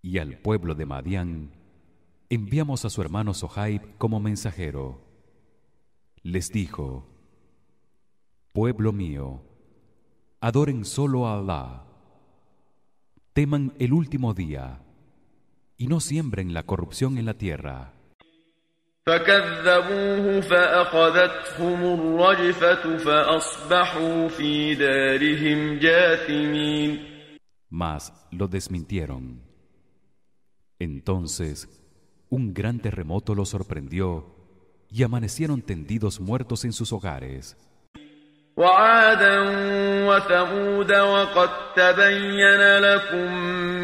Y 0.03 0.19
al 0.19 0.37
pueblo 0.37 0.75
de 0.75 0.85
Madián 0.85 1.49
enviamos 2.29 2.85
a 2.85 2.89
su 2.89 3.01
hermano 3.01 3.33
Sohaib 3.33 3.97
como 3.97 4.19
mensajero. 4.19 5.01
Les 6.21 6.51
dijo: 6.51 7.07
Pueblo 8.53 8.91
mío, 8.91 9.41
adoren 10.41 10.85
solo 10.85 11.25
a 11.25 11.39
Allah. 11.39 11.85
Teman 13.33 13.73
el 13.79 13.93
último 13.93 14.33
día 14.33 14.85
y 15.80 15.86
no 15.86 15.98
siembren 15.98 16.52
la 16.52 16.64
corrupción 16.64 17.16
en 17.16 17.24
la 17.24 17.32
tierra. 17.32 17.94
Mas 27.70 28.12
lo 28.30 28.46
desmintieron. 28.46 29.40
Entonces, 30.78 31.66
un 32.28 32.52
gran 32.52 32.80
terremoto 32.80 33.34
los 33.34 33.48
sorprendió 33.48 34.36
y 34.90 35.02
amanecieron 35.02 35.62
tendidos 35.62 36.20
muertos 36.20 36.66
en 36.66 36.74
sus 36.74 36.92
hogares. 36.92 37.56
وعادا 38.56 39.40
وثمود 40.06 40.92
وقد 40.92 41.50
تبين 41.76 42.78
لكم 42.78 43.34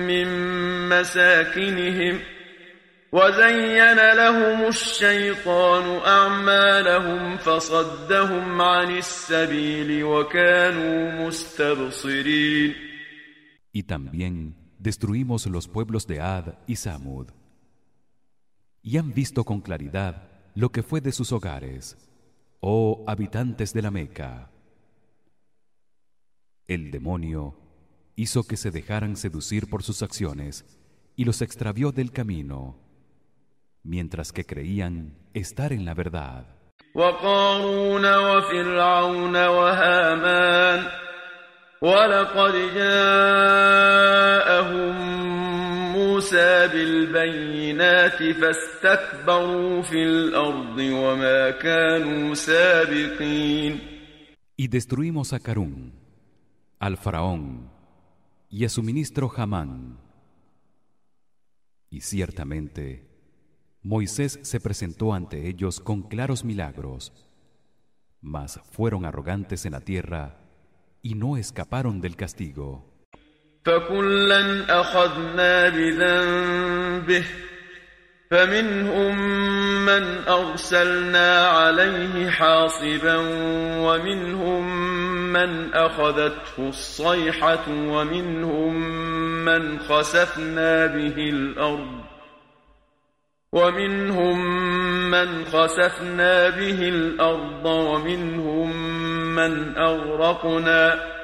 من 0.06 0.28
مساكنهم 0.88 2.20
وزين 3.12 3.96
لهم 4.12 4.68
الشيطان 4.68 6.00
أعمالهم 6.06 7.36
فصدهم 7.36 8.62
عن 8.62 8.90
السبيل 8.90 10.04
وكانوا 10.04 11.26
مستبصرين 11.26 12.74
Y 13.72 13.82
también 13.82 14.56
destruimos 14.78 15.46
los 15.46 15.68
pueblos 15.68 16.06
de 16.06 16.20
Ad 16.20 16.54
y 16.66 16.76
Samud. 16.76 17.26
Y 18.82 18.96
han 18.96 19.12
visto 19.12 19.44
con 19.44 19.60
claridad 19.60 20.28
lo 20.54 20.70
que 20.70 20.82
fue 20.82 21.02
de 21.02 21.12
sus 21.12 21.30
hogares, 21.32 21.96
oh 22.60 23.04
habitantes 23.06 23.74
de 23.74 23.82
la 23.82 23.90
Meca. 23.90 24.50
El 26.67 26.91
demonio 26.91 27.57
hizo 28.15 28.43
que 28.43 28.57
se 28.57 28.71
dejaran 28.71 29.15
seducir 29.15 29.69
por 29.69 29.83
sus 29.83 30.03
acciones 30.03 30.65
y 31.15 31.25
los 31.25 31.41
extravió 31.41 31.91
del 31.91 32.11
camino, 32.11 32.77
mientras 33.83 34.31
que 34.31 34.45
creían 34.45 35.17
estar 35.33 35.73
en 35.73 35.85
la 35.85 35.93
verdad. 35.93 36.45
وقارون 36.95 38.05
وفرعون 38.05 39.35
وهامان 39.35 40.85
ولقد 41.81 42.53
جاءهم 42.75 43.91
موسى 45.93 46.67
بالبينات 46.67 48.23
فاستكبروا 48.23 49.81
في 49.81 50.03
الأرض 50.03 50.77
وما 50.77 51.51
كانوا 51.51 52.33
سابقين 52.33 53.79
Y 54.57 54.67
destruimos 54.67 55.33
a 55.33 55.39
Carún, 55.39 55.93
al 56.79 56.97
faraón 56.97 57.69
y 58.49 58.65
a 58.65 58.69
su 58.69 58.83
ministro 58.83 59.31
Hamán. 59.35 59.99
Y 61.89 62.01
ciertamente 62.01 63.09
Moisés 63.83 64.39
se 64.43 64.59
presentó 64.59 65.13
ante 65.13 65.47
ellos 65.47 65.79
con 65.79 66.03
claros 66.03 66.45
milagros, 66.45 67.13
mas 68.21 68.59
fueron 68.71 69.05
arrogantes 69.05 69.65
en 69.65 69.71
la 69.73 69.81
tierra 69.81 70.37
y 71.01 71.15
no 71.15 71.37
escaparon 71.37 72.01
del 72.01 72.15
castigo. 72.15 72.87
فكلا 73.65 74.65
أخذنا 74.81 75.69
بذنبه 75.69 77.25
فمنهم 78.31 79.15
من 79.85 80.27
أرسلنا 80.27 81.47
عليه 81.47 82.29
حاصبا 82.29 83.15
ومنهم 83.85 84.65
من 85.32 85.74
أخذته 85.74 86.58
الصيحة 86.58 87.68
ومنهم 87.68 88.74
من 89.44 89.78
خسفنا 89.78 90.86
به 90.86 91.16
الأرض 91.18 92.00
ومنهم 93.52 94.38
من 95.10 95.44
خسفنا 95.44 96.48
به 96.48 96.88
الأرض 96.88 97.66
ومنهم 97.66 98.76
من 99.34 99.78
أغرقنا 99.78 101.16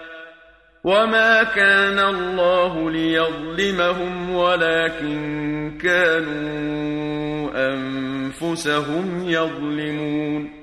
وما 0.84 1.42
كان 1.42 1.98
الله 1.98 2.90
ليظلمهم 2.90 4.34
ولكن 4.34 5.78
كانوا 5.82 7.50
أنفسهم 7.74 9.24
يظلمون 9.28 10.62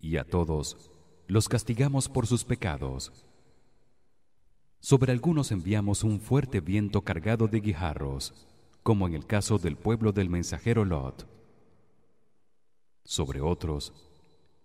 Y 0.00 0.18
a 0.18 0.24
todos 0.24 0.76
los 1.28 1.48
castigamos 1.48 2.08
por 2.08 2.26
sus 2.26 2.44
pecados. 2.44 3.12
Sobre 4.80 5.12
algunos 5.12 5.50
enviamos 5.50 6.04
un 6.04 6.20
fuerte 6.20 6.60
viento 6.60 7.02
cargado 7.02 7.48
de 7.48 7.60
guijarros, 7.60 8.46
como 8.82 9.08
en 9.08 9.14
el 9.14 9.26
caso 9.26 9.58
del 9.58 9.76
pueblo 9.76 10.12
del 10.12 10.30
mensajero 10.30 10.84
Lot. 10.84 11.26
Sobre 13.04 13.40
otros 13.40 13.92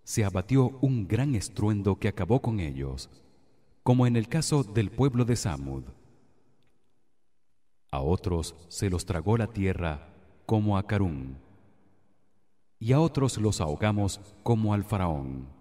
se 0.04 0.24
abatió 0.24 0.78
un 0.82 1.08
gran 1.08 1.36
estruendo 1.36 1.98
que 1.98 2.08
acabó 2.08 2.42
con 2.42 2.60
ellos, 2.60 3.10
como 3.84 4.06
en 4.06 4.16
el 4.16 4.28
caso 4.28 4.64
del 4.64 4.92
pueblo 4.92 5.26
de 5.26 5.36
Samud. 5.36 5.84
A 7.90 8.02
otros 8.02 8.56
se 8.68 8.90
los 8.90 9.06
tragó 9.06 9.38
la 9.38 9.48
tierra 9.48 10.14
como 10.46 10.78
a 10.78 10.86
Carún, 10.86 11.38
y 12.80 12.94
a 12.94 13.00
otros 13.00 13.38
los 13.38 13.62
ahogamos 13.62 14.20
como 14.44 14.74
al 14.74 14.84
faraón. 14.84 15.61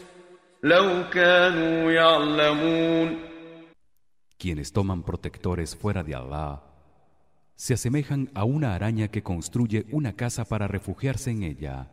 Quienes 4.37 4.71
toman 4.71 5.01
protectores 5.01 5.75
fuera 5.75 6.03
de 6.03 6.13
Allah 6.13 6.61
se 7.55 7.73
asemejan 7.73 8.29
a 8.35 8.43
una 8.43 8.75
araña 8.75 9.07
que 9.07 9.23
construye 9.23 9.87
una 9.91 10.15
casa 10.15 10.45
para 10.45 10.67
refugiarse 10.67 11.31
en 11.31 11.43
ella. 11.43 11.89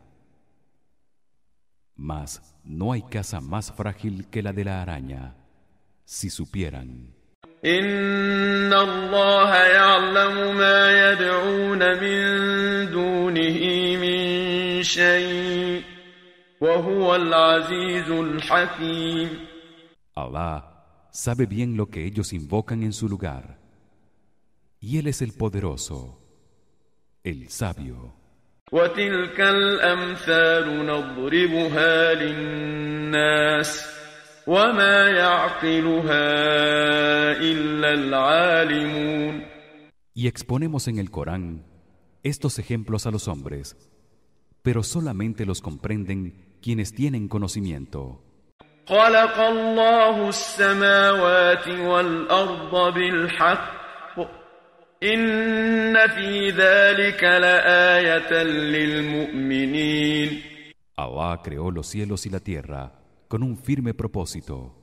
Mas 1.95 2.41
no 2.63 2.91
hay 2.91 3.01
casa 3.01 3.41
más 3.41 3.71
frágil 3.71 4.27
que 4.29 4.43
la 4.43 4.53
de 4.53 4.65
la 4.65 4.83
araña, 4.83 5.35
si 6.05 6.29
supieran. 6.29 7.15
وهو 16.60 17.10
وهو 17.10 17.16
العزيز 17.16 18.10
الحكيم 18.10 19.28
Allah 20.16 20.62
sabe 21.10 21.46
bien 21.46 21.76
lo 21.76 21.86
que 21.86 22.04
ellos 22.04 22.32
invocan 22.32 22.82
en 22.82 22.92
su 22.92 23.08
lugar. 23.08 23.58
Y 24.80 24.98
él 24.98 25.06
es 25.08 25.22
el 25.22 25.32
poderoso, 25.32 26.20
el 27.24 27.48
sabio. 27.48 28.14
وتلك 28.72 29.40
الأمثال 29.40 30.86
نضربها 30.86 32.14
للناس 32.14 33.84
وما 34.46 35.08
يعقلها 35.08 36.26
إلا 37.40 37.92
العالمون 37.92 39.54
Y 40.16 40.28
exponemos 40.28 40.86
en 40.86 40.98
el 40.98 41.10
Corán 41.10 41.64
estos 42.22 42.58
ejemplos 42.58 43.06
a 43.06 43.10
los 43.10 43.28
hombres, 43.28 43.76
pero 44.62 44.82
solamente 44.82 45.44
los 45.44 45.60
comprenden 45.60 46.56
quienes 46.60 46.94
tienen 46.94 47.28
conocimiento. 47.28 48.20
خلق 48.86 49.38
الله 49.38 50.28
السماوات 50.28 51.68
والأرض 51.68 52.94
بالحق 52.94 54.18
إن 55.02 56.08
في 56.08 56.50
ذلك 56.50 57.24
لآية 57.24 58.42
للمؤمنين 58.42 60.42
Allah 60.96 61.40
creó 61.42 61.70
los 61.70 61.88
cielos 61.88 62.24
y 62.26 62.30
la 62.30 62.40
tierra 62.40 62.92
con 63.26 63.42
un 63.42 63.56
firme 63.56 63.94
propósito. 63.94 64.76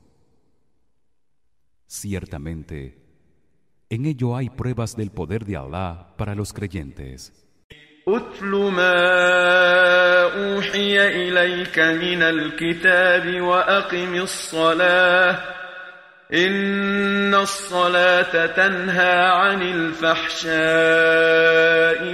Ciertamente, 1.86 2.98
en 3.88 4.06
ello 4.06 4.36
hay 4.36 4.50
pruebas 4.50 4.94
del 4.94 5.10
poder 5.10 5.44
de 5.44 5.56
Allah 5.56 6.14
para 6.18 6.34
los 6.34 6.52
creyentes. 6.52 7.32
اتل 8.07 8.51
ما 8.71 8.97
أوحي 10.23 11.07
إليك 11.07 11.79
من 11.79 12.23
الكتاب 12.23 13.41
وأقم 13.41 14.15
الصلاة 14.15 15.39
إن 16.33 17.35
الصلاة 17.35 18.45
تنهى 18.45 19.19
عن 19.25 19.61
الفحشاء 19.61 20.55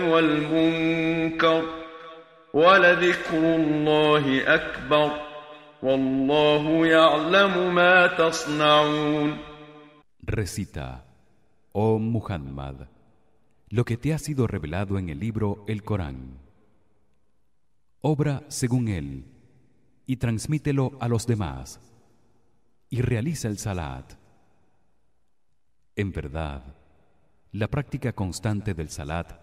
والمنكر 0.02 1.64
ولذكر 2.54 3.38
الله 3.38 4.42
أكبر 4.56 5.12
والله 5.84 6.86
يعلم 6.88 7.76
ما 7.76 8.08
تصنعون 8.08 9.38
Recita, 10.26 11.04
oh 11.76 12.00
Muhammad, 12.00 12.88
lo 13.74 13.86
que 13.86 13.98
te 13.98 14.14
ha 14.14 14.20
sido 14.20 14.46
revelado 14.46 15.00
en 15.00 15.10
el 15.10 15.20
libro 15.20 15.66
El 15.68 15.82
Corán. 15.82 16.38
Obra 18.02 18.44
según 18.48 18.88
él 18.88 19.26
y 20.06 20.18
transmítelo 20.18 20.96
a 21.00 21.08
los 21.08 21.26
demás 21.26 21.80
y 22.92 23.02
realiza 23.02 23.48
el 23.48 23.58
salat. 23.58 24.14
En 25.96 26.12
verdad, 26.12 26.76
la 27.52 27.68
práctica 27.68 28.14
constante 28.14 28.76
del 28.76 28.90
salat 28.90 29.42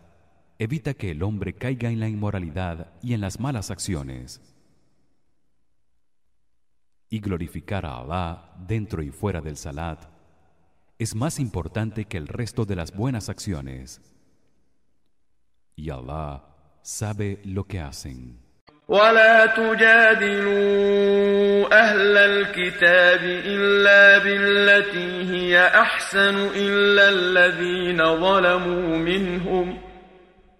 evita 0.60 0.94
que 0.94 1.10
el 1.10 1.24
hombre 1.24 1.54
caiga 1.54 1.90
en 1.90 1.98
la 1.98 2.08
inmoralidad 2.08 2.92
y 3.02 3.14
en 3.14 3.22
las 3.22 3.40
malas 3.40 3.72
acciones. 3.72 4.40
Y 7.08 7.18
glorificar 7.18 7.84
a 7.84 7.96
Allah 7.96 8.54
dentro 8.64 9.02
y 9.02 9.10
fuera 9.10 9.40
del 9.40 9.56
salat 9.56 10.08
es 11.00 11.16
más 11.16 11.40
importante 11.40 12.04
que 12.04 12.16
el 12.16 12.28
resto 12.28 12.64
de 12.64 12.76
las 12.76 12.94
buenas 12.94 13.28
acciones. 13.28 14.00
Y 15.82 15.88
Allah 15.88 16.42
sabe 16.82 17.40
lo 17.44 17.64
que 17.64 17.80
hacen. 17.80 18.36
ولا 18.88 19.46
تجادلوا 19.46 20.50
أهل 21.72 22.16
الكتاب 22.16 23.20
إلا 23.24 24.18
بالتي 24.18 25.30
هي 25.30 25.66
أحسن 25.66 26.48
إلا 26.56 27.08
الذين 27.08 28.16
ظلموا 28.20 28.96
منهم 28.98 29.78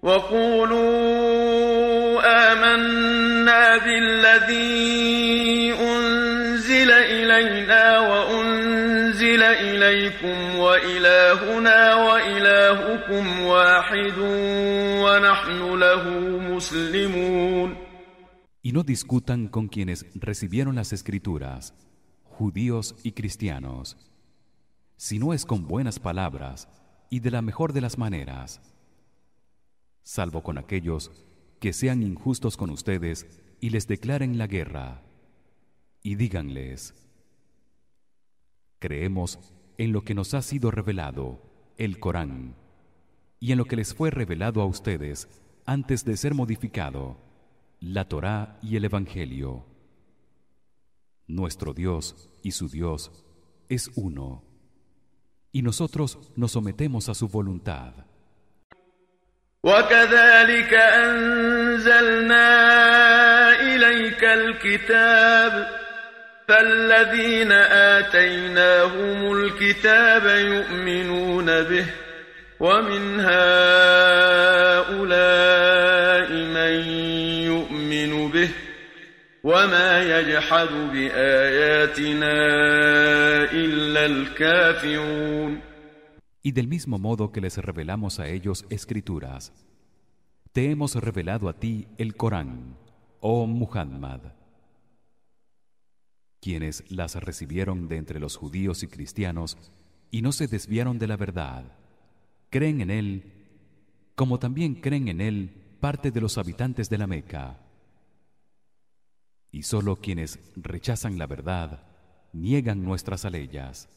وقولوا 0.03 1.01
آمنا 2.53 3.79
بالذي 3.79 5.75
أنزل 5.81 6.91
إلينا 6.93 7.99
وأنزل 7.99 9.43
إليكم 9.43 10.50
وإلهنا 10.80 11.96
وإلهكم 11.96 13.42
واحد 13.42 14.18
ونحن 15.04 15.80
له 15.80 16.04
مسلمون 16.56 17.78
Y 18.62 18.72
no 18.72 18.84
discutan 18.84 19.48
con 19.48 19.68
quienes 19.68 20.08
recibieron 20.16 20.74
las 20.74 20.92
escrituras, 20.92 21.76
judíos 22.24 22.96
y 23.04 23.12
cristianos, 23.12 23.96
si 24.98 25.20
no 25.20 25.34
es 25.34 25.46
con 25.46 25.68
buenas 25.68 26.00
palabras 26.00 26.68
y 27.12 27.20
de 27.20 27.30
la 27.30 27.44
mejor 27.44 27.74
de 27.74 27.82
las 27.82 28.00
maneras, 28.00 28.62
salvo 30.02 30.42
con 30.42 30.58
aquellos 30.58 31.12
que 31.60 31.74
sean 31.74 32.02
injustos 32.02 32.58
con 32.58 32.70
ustedes 32.72 33.28
y 33.60 33.70
les 33.70 33.88
declaren 33.88 34.38
la 34.38 34.48
guerra, 34.48 35.04
y 36.02 36.16
díganles: 36.16 36.94
Creemos 38.80 39.40
en 39.80 39.92
lo 39.92 40.04
que 40.04 40.14
nos 40.14 40.34
ha 40.34 40.42
sido 40.42 40.72
revelado, 40.72 41.42
el 41.78 42.00
Corán, 42.00 42.56
y 43.40 43.52
en 43.52 43.58
lo 43.58 43.66
que 43.66 43.76
les 43.76 43.94
fue 43.94 44.12
revelado 44.12 44.62
a 44.62 44.66
ustedes 44.66 45.28
antes 45.66 46.06
de 46.06 46.18
ser 46.18 46.34
modificado 46.34 47.18
la 47.80 48.08
Torá 48.08 48.58
y 48.62 48.78
el 48.78 48.86
Evangelio. 48.86 49.66
Nuestro 51.28 51.74
Dios 51.74 52.30
y 52.42 52.52
su 52.52 52.70
Dios 52.70 53.12
es 53.70 53.92
uno, 53.96 54.44
y 55.52 55.62
nosotros 55.62 56.20
nos 56.36 56.52
sometemos 56.54 57.10
a 57.10 57.14
su 57.14 57.28
voluntad. 57.28 57.94
وكذلك 59.66 60.74
أنزلنا 60.74 62.46
إليك 63.62 64.24
الكتاب 64.24 65.79
فالذين 66.51 67.53
آتيناهم 67.97 69.33
الكتاب 69.33 70.25
يؤمنون 70.53 71.47
به 71.47 71.87
ومن 72.61 73.21
هؤلاء 73.21 74.71
من 76.57 76.75
يؤمن 77.51 78.31
به 78.31 78.51
وما 79.45 80.03
يجحد 80.03 80.69
بآياتنا 80.93 82.35
إلا 83.53 84.07
الكافرون 84.07 85.61
Y 86.43 86.53
del 86.53 86.69
mismo 86.69 86.99
modo 86.99 87.31
que 87.33 87.41
les 87.41 87.59
revelamos 87.59 88.19
a 88.19 88.27
ellos 88.27 88.65
escrituras, 88.71 89.53
te 90.53 90.71
hemos 90.71 90.97
revelado 90.97 91.49
a 91.49 91.53
ti 91.53 91.87
el 91.99 92.17
Corán, 92.17 92.77
oh 93.21 93.47
Muhammad. 93.47 94.40
Quienes 96.42 96.84
las 96.92 97.16
recibieron 97.16 97.88
de 97.88 97.98
entre 97.98 98.20
los 98.20 98.36
judíos 98.36 98.84
y 98.84 98.88
cristianos 98.88 99.58
y 100.12 100.22
no 100.22 100.32
se 100.32 100.48
desviaron 100.48 101.00
de 101.00 101.08
la 101.08 101.18
verdad, 101.18 101.66
creen 102.50 102.82
en 102.82 102.90
él, 102.90 103.34
como 104.16 104.40
también 104.40 104.76
creen 104.76 105.08
en 105.08 105.22
él 105.22 105.50
parte 105.80 106.12
de 106.12 106.22
los 106.22 106.38
habitantes 106.38 106.90
de 106.90 106.98
la 106.98 107.08
Meca. 107.08 107.60
Y 109.52 109.64
solo 109.64 109.98
quienes 109.98 110.40
rechazan 110.56 111.18
la 111.18 111.28
verdad 111.28 111.84
niegan 112.34 112.84
nuestras 112.84 113.26
aleyas. 113.26 113.88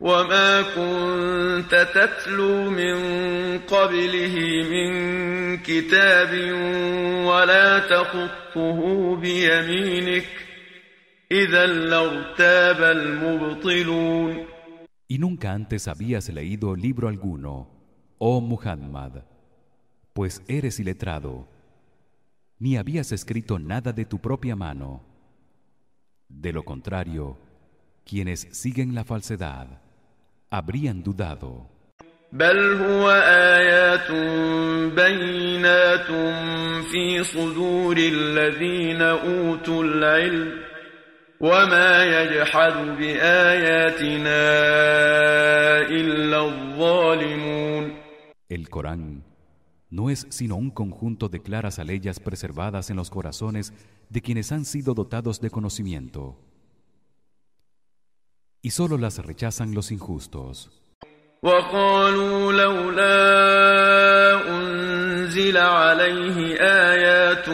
وما 0.00 0.62
كنت 0.62 1.88
تتلو 1.94 2.70
من 2.70 2.96
قبله 3.58 4.36
من 4.70 4.92
كتاب 5.58 6.32
ولا 7.24 7.78
تخطه 7.78 9.16
بيمينك 9.16 10.26
إذا 11.32 11.66
لارتاب 11.66 12.82
المبطلون 12.82 14.46
Y 15.06 15.18
nunca 15.18 15.52
antes 15.52 15.86
habías 15.86 16.28
leído 16.30 16.74
libro 16.74 17.08
alguno, 17.08 17.68
oh 18.18 18.40
Muhammad, 18.40 19.22
pues 20.14 20.42
eres 20.48 20.80
iletrado, 20.80 21.46
ni 22.58 22.76
habías 22.78 23.12
escrito 23.12 23.58
nada 23.58 23.92
de 23.92 24.06
tu 24.06 24.18
propia 24.18 24.56
mano. 24.56 25.02
De 26.28 26.52
lo 26.52 26.62
contrario, 26.64 27.38
quienes 28.04 28.48
siguen 28.52 28.94
la 28.94 29.04
falsedad 29.04 29.80
habrían 30.50 31.02
dudado. 31.02 31.70
بل 32.32 32.72
هو 32.72 33.10
آيات 33.56 34.10
بينات 34.94 36.06
في 36.90 37.24
صدور 37.24 37.96
الذين 37.96 39.02
أوتوا 39.02 39.84
العلم 39.84 40.67
وما 41.40 42.04
يجحد 42.04 42.72
بآياتنا 42.98 44.42
إلا 45.88 46.38
الظالمون 46.46 47.94
El 48.48 48.68
Corán 48.68 49.24
no 49.90 50.10
es 50.10 50.26
sino 50.30 50.56
un 50.56 50.70
conjunto 50.70 51.28
de 51.28 51.40
claras 51.40 51.78
aleyas 51.78 52.20
preservadas 52.20 52.90
en 52.90 52.96
los 52.96 53.10
corazones 53.10 53.72
de 54.10 54.20
quienes 54.20 54.52
han 54.52 54.64
sido 54.64 54.94
dotados 54.94 55.40
de 55.40 55.50
conocimiento 55.50 56.36
y 58.62 58.70
solo 58.70 58.96
las 58.98 59.18
rechazan 59.18 59.74
los 59.74 59.90
injustos 59.90 60.70
وقالوا 61.42 62.52
لولا 62.52 63.14
أنزل 64.48 65.56
عليه 65.56 66.56
آيات 66.60 67.48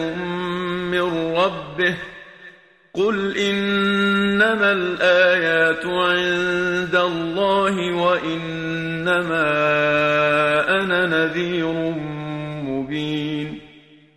من 0.91 1.35
ربه 1.35 1.97
قل 2.95 3.37
إنما 3.37 4.71
الآيات 4.71 5.85
عند 5.85 6.95
الله 6.95 7.75
وإنما 7.95 9.47
أنا 10.69 11.05
نذير 11.05 11.73
مبين 12.67 13.61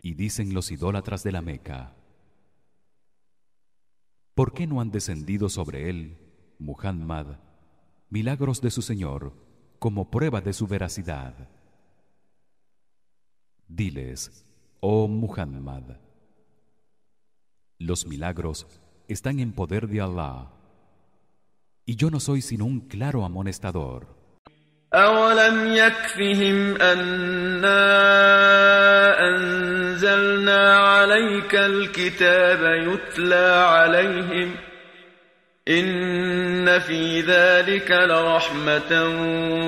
Y 0.03 0.15
dicen 0.15 0.53
los 0.53 0.71
idólatras 0.71 1.23
de 1.23 1.33
la 1.33 1.41
Meca 1.41 1.95
¿Por 4.35 4.53
qué 4.53 4.67
no 4.67 4.81
han 4.81 4.91
descendido 4.91 5.49
sobre 5.49 5.89
él, 5.89 6.19
Muhammad, 6.59 7.39
milagros 8.11 8.61
de 8.61 8.73
su 8.73 8.83
Señor 8.83 9.33
como 9.79 10.11
prueba 10.11 10.41
de 10.41 10.53
su 10.53 10.67
veracidad? 10.67 11.49
Diles, 13.69 14.45
oh 14.81 15.07
Muhammad, 15.07 15.85
los 17.79 18.07
milagros 18.07 18.67
están 19.09 19.41
en 19.41 19.53
poder 19.53 19.89
de 19.89 20.01
Allah, 20.01 20.51
y 21.87 21.97
yo 21.97 22.11
no 22.11 22.21
soy 22.21 22.41
sino 22.41 22.65
un 22.65 22.81
claro 22.81 23.25
amonestador. 23.25 24.15
أولم 24.95 25.73
يكفهم 25.73 26.77
أنا 26.77 27.81
أنزلنا 29.29 30.79
عليك 30.79 31.55
الكتاب 31.55 32.61
يتلى 32.89 33.65
عليهم 33.69 34.55
إن 35.69 36.79
في 36.79 37.21
ذلك 37.21 37.91
لرحمة 37.91 38.93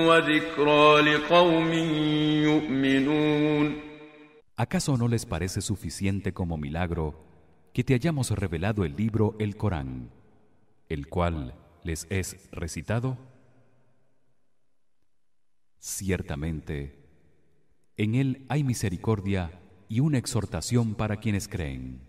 وذكرى 0.07 1.01
لقوم 1.01 1.73
يؤمنون 2.43 3.87
¿Acaso 4.59 4.97
no 4.97 5.07
les 5.07 5.25
parece 5.25 5.61
suficiente 5.61 6.33
como 6.33 6.57
milagro 6.57 7.13
que 7.72 7.84
te 7.84 7.94
hayamos 7.94 8.30
revelado 8.30 8.84
el 8.84 8.96
libro 8.96 9.34
el 9.38 9.56
Corán, 9.56 10.10
el 10.88 11.08
cual 11.08 11.54
les 11.84 12.06
es 12.10 12.48
recitado? 12.52 13.18
Ciertamente, 15.78 16.98
en 17.96 18.14
él 18.14 18.46
hay 18.48 18.62
misericordia 18.62 19.50
y 19.88 20.00
una 20.00 20.18
exhortación 20.18 20.94
para 20.94 21.16
quienes 21.16 21.48
creen. 21.48 22.00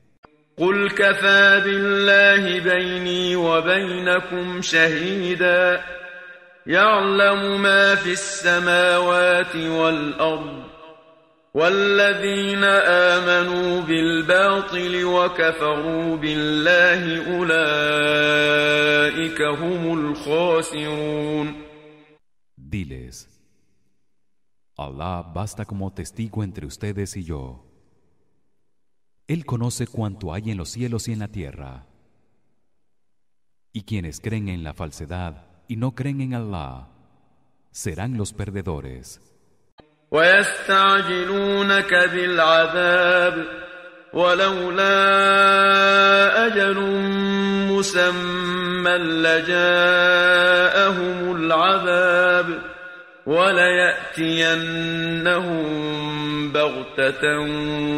والذين 11.55 12.64
آمنوا 13.14 13.81
بالباطل 13.81 15.05
وكفروا 15.05 16.16
بالله 16.16 17.27
أولئك 17.37 19.42
هم 19.42 19.99
الخاسرون 19.99 21.68
Diles, 22.71 23.16
Allah 24.77 25.23
basta 25.35 25.64
como 25.64 25.90
testigo 25.94 26.44
entre 26.44 26.66
ustedes 26.66 27.16
y 27.16 27.25
yo. 27.25 27.64
Él 29.27 29.47
conoce 29.47 29.87
cuanto 29.87 30.35
hay 30.35 30.51
en 30.51 30.59
los 30.59 30.68
cielos 30.71 31.09
y 31.09 31.12
en 31.12 31.21
la 31.21 31.29
tierra. 31.29 31.87
Y 33.73 33.85
quienes 33.85 34.21
creen 34.21 34.51
en 34.51 34.64
la 34.64 34.75
falsedad 34.75 35.47
y 35.66 35.77
no 35.77 35.94
creen 35.94 36.21
en 36.21 36.35
Allah 36.35 36.88
serán 37.71 38.18
los 38.18 38.35
perdedores. 38.35 39.23
ويستعجلونك 40.12 41.94
بالعذاب 41.94 43.44
ولولا 44.12 44.97
أجل 46.47 46.81
مسمى 47.71 48.90
لجاءهم 49.25 50.16
العذاب 51.37 52.62
وليأتينهم 53.27 54.49
بغتة 56.53 57.38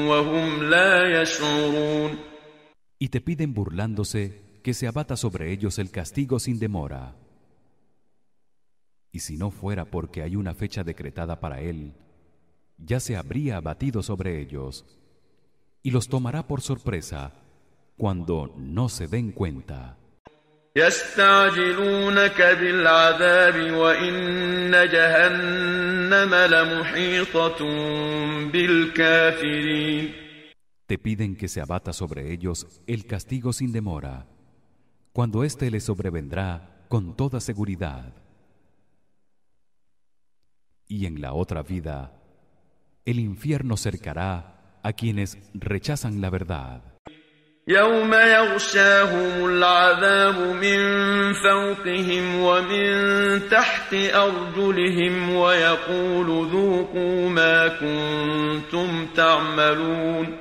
وهم 0.09 0.71
لا 0.71 1.21
يشعرون 1.23 2.31
Y 3.03 3.09
te 3.09 3.21
piden 3.23 3.55
burlándose 3.55 4.61
que 4.63 4.75
se 4.75 4.87
abata 4.87 5.17
sobre 5.17 5.53
ellos 5.53 5.79
el 5.79 5.91
castigo 5.91 6.39
sin 6.39 6.59
demora. 6.59 7.17
Y 9.11 9.21
si 9.21 9.39
no 9.39 9.51
fuera 9.51 9.87
porque 9.87 10.23
hay 10.23 10.37
una 10.37 10.55
fecha 10.55 10.85
decretada 10.85 11.41
para 11.41 11.61
él, 11.61 11.95
ya 12.78 13.00
se 13.00 13.16
habría 13.16 13.58
abatido 13.58 14.04
sobre 14.04 14.42
ellos 14.42 14.86
y 15.82 15.92
los 15.92 16.08
tomará 16.08 16.48
por 16.48 16.62
sorpresa 16.62 17.34
cuando 17.98 18.54
no 18.58 18.90
se 18.90 19.08
den 19.08 19.32
cuenta. 19.32 19.98
Te 30.86 30.98
piden 30.98 31.36
que 31.38 31.48
se 31.48 31.62
abata 31.62 31.94
sobre 31.94 32.34
ellos 32.34 32.82
el 32.88 33.06
castigo 33.06 33.54
sin 33.54 33.72
demora, 33.72 34.28
cuando 35.14 35.46
éste 35.46 35.72
les 35.72 35.86
sobrevendrá 35.86 36.86
con 36.90 37.16
toda 37.16 37.40
seguridad. 37.40 38.14
Y 40.88 41.06
en 41.06 41.22
la 41.22 41.34
otra 41.34 41.64
vida, 41.64 42.12
el 43.05 43.19
infierno 43.19 43.77
cercará 43.77 44.79
a 44.83 44.93
quienes 44.93 45.39
rechazan 45.55 46.21
la 46.21 46.31
verdad. 46.31 46.91
يوم 47.69 48.13
يغشاهم 48.13 49.47
العذاب 49.47 50.39
من 50.57 50.81
فوقهم 51.33 52.41
ومن 52.41 52.89
تحت 53.49 53.95
أرجلهم 53.95 55.35
ويقول 55.35 56.27
ذوقوا 56.51 57.29
ما 57.29 57.69
كنتم 57.69 59.07
تعملون 59.15 60.37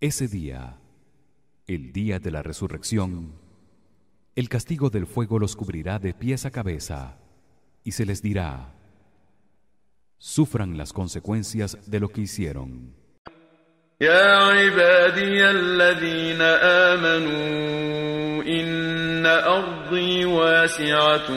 Ese 0.00 0.26
día, 0.26 0.78
el 1.68 1.92
día 1.92 2.18
de 2.18 2.32
la 2.32 2.42
resurrección, 2.42 3.34
el 4.34 4.48
castigo 4.48 4.90
del 4.90 5.06
fuego 5.06 5.38
los 5.38 5.54
cubrirá 5.54 6.00
de 6.00 6.12
pies 6.12 6.44
a 6.44 6.50
cabeza 6.50 7.18
y 7.84 7.92
se 7.92 8.04
les 8.04 8.20
dirá: 8.20 8.74
Sufran 10.18 10.76
las 10.76 10.92
consecuencias 10.92 11.78
de 11.90 12.00
lo 12.00 12.08
que 12.08 12.22
hicieron. 12.22 13.02
يا 14.02 14.36
عبادي 14.36 15.50
الذين 15.50 16.40
آمنوا 16.90 18.42
إن 18.42 19.26
أرضي 19.26 20.24
واسعة 20.24 21.28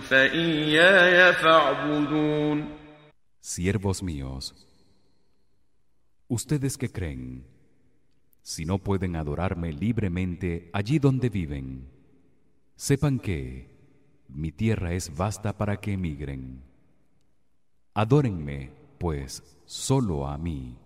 فإياي 0.00 1.32
فاعبدون 1.32 2.76
Siervos 3.40 4.02
míos, 4.02 4.54
ustedes 6.28 6.76
que 6.78 6.90
creen, 6.90 7.44
si 8.42 8.64
no 8.64 8.78
pueden 8.78 9.16
adorarme 9.16 9.72
libremente 9.72 10.70
allí 10.72 10.98
donde 10.98 11.28
viven, 11.28 11.88
sepan 12.76 13.18
que 13.18 13.70
mi 14.28 14.52
tierra 14.52 14.92
es 14.94 15.16
vasta 15.16 15.56
para 15.56 15.76
que 15.76 15.92
emigren. 15.92 16.62
Adórenme, 17.94 18.70
pues, 18.98 19.42
solo 19.64 20.26
a 20.26 20.36
mí. 20.38 20.76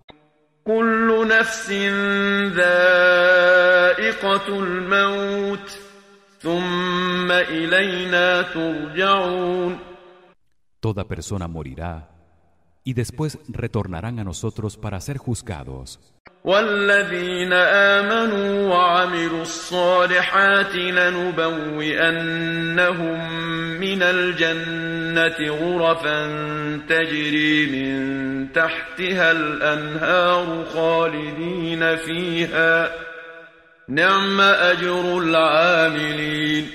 كل 0.64 1.28
نفس 1.28 1.70
ذائقة 2.54 4.48
الموت 4.48 5.78
ثم 6.40 7.30
إلينا 7.30 8.42
ترجعون 8.42 9.78
Toda 10.80 11.04
persona 11.04 11.46
morirá 11.48 12.08
y 12.84 12.94
después 12.94 13.38
retornarán 13.48 14.18
a 14.18 14.24
nosotros 14.24 14.76
para 14.78 14.98
ser 15.00 15.18
juzgados. 15.18 16.00
والذين 16.45 17.53
آمنوا 17.53 18.69
وعملوا 18.69 19.41
الصالحات 19.41 20.75
لنبوئنهم 20.75 22.19
من 23.79 24.03
الجنة 24.03 25.49
غرفا 25.49 26.27
تجري 26.89 27.67
من 27.71 28.51
تحتها 28.51 29.31
الأنهار 29.31 30.65
خالدين 30.65 31.95
فيها 31.95 32.91
نعم 33.89 34.41
أجر 34.41 35.17
العاملين 35.17 36.65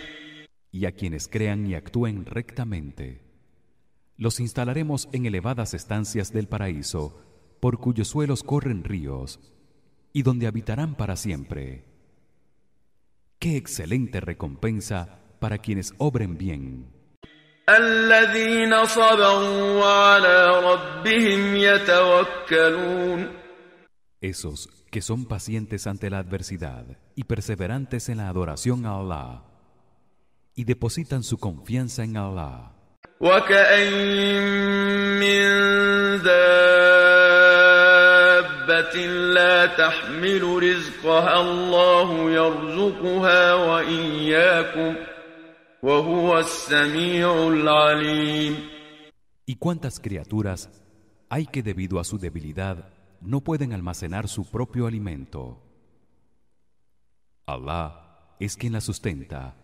Y 0.72 0.86
a 0.86 0.92
quienes 0.92 1.28
crean 1.28 1.66
y 1.66 1.74
actúen 1.74 2.26
rectamente, 2.26 3.20
los 4.16 4.38
instalaremos 4.40 5.08
en 5.12 5.26
elevadas 5.26 5.74
estancias 5.74 6.32
del 6.32 6.46
paraíso 6.46 7.20
por 7.60 7.78
cuyos 7.78 8.08
suelos 8.08 8.42
corren 8.42 8.84
ríos 8.84 9.40
y 10.12 10.22
donde 10.22 10.46
habitarán 10.46 10.94
para 10.94 11.16
siempre. 11.16 11.84
Qué 13.38 13.56
excelente 13.56 14.20
recompensa 14.20 15.20
para 15.38 15.58
quienes 15.58 15.94
obren 15.98 16.36
bien. 16.36 16.92
Esos 24.20 24.68
que 24.90 25.00
son 25.00 25.24
pacientes 25.26 25.86
ante 25.86 26.10
la 26.10 26.18
adversidad 26.18 26.84
y 27.14 27.24
perseverantes 27.24 28.08
en 28.08 28.18
la 28.18 28.28
adoración 28.28 28.84
a 28.86 28.96
Allah 28.96 29.44
y 30.54 30.64
depositan 30.64 31.22
su 31.22 31.38
confianza 31.38 32.02
en 32.02 32.16
Allah. 32.16 32.72
وكأين 38.89 39.09
من 39.09 39.25
دابة 39.25 39.33
لا 39.33 39.65
تحمل 39.65 40.43
رزقها 40.63 41.41
الله 41.41 42.31
يرزقها 42.31 43.53
وإياكم 43.53 44.95
وهو 45.83 46.39
السميع 46.39 47.47
العليم 47.47 48.75
¿Y 49.47 49.57
cuántas 49.57 49.99
criaturas 49.99 50.69
hay 51.29 51.45
que 51.45 51.61
debido 51.61 51.99
a 51.99 52.03
su 52.03 52.17
debilidad 52.17 52.89
no 53.21 53.41
pueden 53.41 53.73
almacenar 53.73 54.27
su 54.27 54.49
propio 54.49 54.87
alimento? 54.87 55.61
Allah 57.45 58.35
es 58.39 58.55
quien 58.57 58.73
la 58.73 58.81
sustenta, 58.81 59.55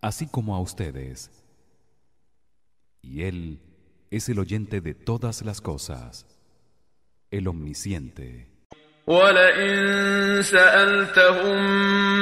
así 0.00 0.28
como 0.28 0.54
a 0.54 0.60
ustedes. 0.60 1.32
Y 3.02 3.22
él 3.22 3.60
es 4.10 4.28
el 4.28 4.38
oyente 4.38 4.80
de 4.80 4.94
todas 4.94 5.42
las 5.42 5.60
cosas, 5.60 6.26
el 7.32 7.48
omnisciente. 7.48 8.49
ولئن 9.10 10.42
سألتهم 10.42 11.62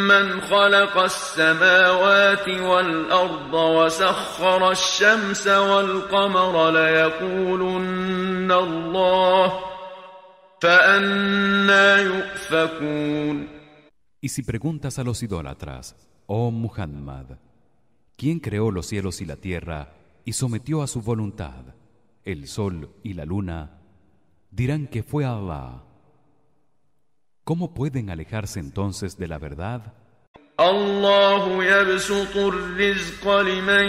من 0.08 0.40
خلق 0.40 0.98
السماوات 0.98 2.48
والأرض 2.48 3.54
وسخر 3.54 4.70
الشمس 4.70 5.46
والقمر 5.46 6.70
ليقولن 6.70 8.52
الله 8.52 9.60
فأنا 10.60 11.98
يؤفكون 11.98 13.54
Y 14.20 14.28
si 14.30 14.42
preguntas 14.42 14.98
a 14.98 15.04
los 15.04 15.22
idólatras, 15.22 15.96
oh 16.26 16.50
Muhammad, 16.50 17.38
¿quién 18.16 18.40
creó 18.40 18.70
los 18.70 18.86
cielos 18.86 19.20
y 19.20 19.26
la 19.26 19.36
tierra 19.36 19.92
y 20.24 20.32
sometió 20.32 20.82
a 20.82 20.86
su 20.86 21.02
voluntad 21.02 21.74
el 22.24 22.46
sol 22.46 22.88
y 23.02 23.12
la 23.12 23.26
luna? 23.26 23.80
Dirán 24.50 24.86
que 24.86 25.02
fue 25.02 25.26
Allah. 25.26 25.82
¿Cómo 27.48 27.74
pueden 27.74 28.10
alejarse 28.10 28.60
entonces 28.60 29.18
de 29.18 29.28
la 29.28 29.38
verdad? 29.38 29.94
الله 30.60 31.64
يبسط 31.64 32.36
الرزق 32.36 33.40
لمن 33.40 33.86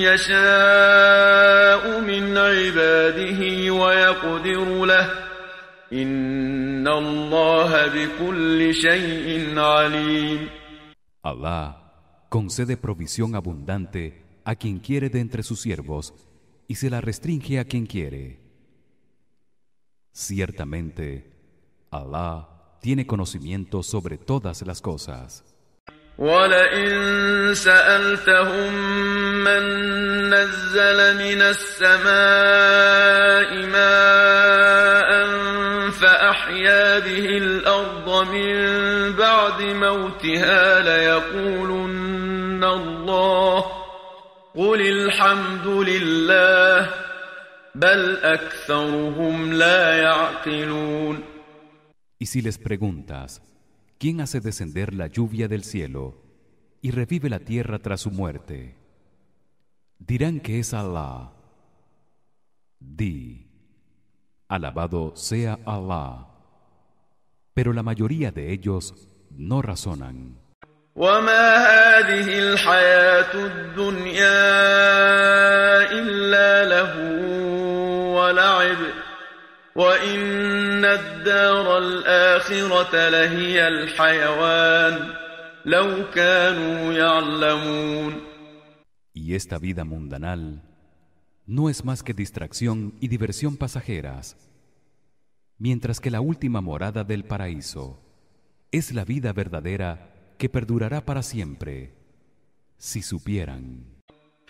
يشاء 0.00 2.00
من 2.00 2.36
عباده 2.36 3.70
ويقدر 3.70 4.84
له 4.84 5.10
إن 5.92 6.88
الله 6.88 7.86
بكل 7.86 8.74
شيء 8.74 9.58
عليم 9.58 10.48
Allah 11.22 11.76
concede 12.30 12.78
provisión 12.78 13.34
abundante 13.34 14.24
a 14.44 14.54
quien 14.54 14.78
quiere 14.78 15.10
de 15.10 15.20
entre 15.20 15.42
sus 15.42 15.60
siervos 15.60 16.14
y 16.66 16.76
se 16.76 16.88
la 16.88 17.02
restringe 17.02 17.58
a 17.58 17.64
quien 17.64 17.84
quiere. 17.84 18.40
Ciertamente, 20.12 21.30
Allah 21.90 22.53
tiene 22.85 23.07
conocimiento 23.07 23.81
sobre 23.81 24.15
todas 24.19 24.61
las 24.61 24.79
cosas. 24.79 25.43
ولئن 26.17 27.53
سألتهم 27.53 28.73
من 29.43 29.63
نزل 30.29 31.17
من 31.17 31.41
السماء 31.41 32.05
ماء 33.65 35.09
فأحيا 35.91 36.99
به 36.99 37.37
الأرض 37.37 38.27
من 38.29 38.55
بعد 39.13 39.61
موتها 39.61 40.79
ليقولن 40.79 42.63
الله 42.63 43.65
قل 44.55 44.81
الحمد 44.81 45.67
لله 45.67 46.89
بل 47.75 48.17
أكثرهم 48.23 49.53
لا 49.53 49.97
يعقلون 49.97 51.34
Y 52.24 52.26
si 52.26 52.42
les 52.42 52.58
preguntas, 52.58 53.42
¿quién 53.98 54.20
hace 54.20 54.40
descender 54.40 54.94
la 54.94 55.06
lluvia 55.06 55.48
del 55.48 55.64
cielo 55.64 56.22
y 56.82 56.90
revive 56.90 57.30
la 57.30 57.40
tierra 57.40 57.78
tras 57.78 58.02
su 58.02 58.10
muerte? 58.10 58.76
Dirán 59.98 60.40
que 60.40 60.58
es 60.58 60.74
Allah. 60.74 61.32
Di, 62.78 63.46
alabado 64.48 65.14
sea 65.16 65.58
Allah. 65.64 66.28
Pero 67.54 67.72
la 67.72 67.82
mayoría 67.82 68.30
de 68.30 68.52
ellos 68.52 69.08
no 69.30 69.62
razonan. 69.62 70.36
وما 70.96 71.56
هذه 71.56 72.38
الحياة 72.38 73.34
الدنيا 73.34 74.40
إلا 75.92 76.64
له 76.64 76.92
ولعب 78.14 78.78
وإن 79.74 80.84
الدار 80.84 81.78
الآخرة 81.78 83.08
لهي 83.08 83.68
الحيوان 83.68 85.14
لو 85.64 86.10
كانوا 86.14 86.92
يعلمون 86.92 88.30
Y 89.12 89.34
esta 89.34 89.58
vida 89.58 89.84
mundanal 89.84 90.62
no 91.46 91.68
es 91.68 91.84
más 91.84 92.02
que 92.02 92.14
distracción 92.14 92.94
y 93.00 93.08
diversión 93.08 93.56
pasajeras, 93.56 94.36
mientras 95.58 96.00
que 96.00 96.10
la 96.10 96.20
última 96.20 96.60
morada 96.60 97.04
del 97.04 97.24
paraíso 97.24 98.00
es 98.70 98.94
la 98.94 99.04
vida 99.04 99.32
verdadera 99.32 100.14
que 100.38 100.48
perdurará 100.48 101.04
para 101.04 101.22
siempre, 101.22 101.92
si 102.78 103.02
supieran. 103.02 103.93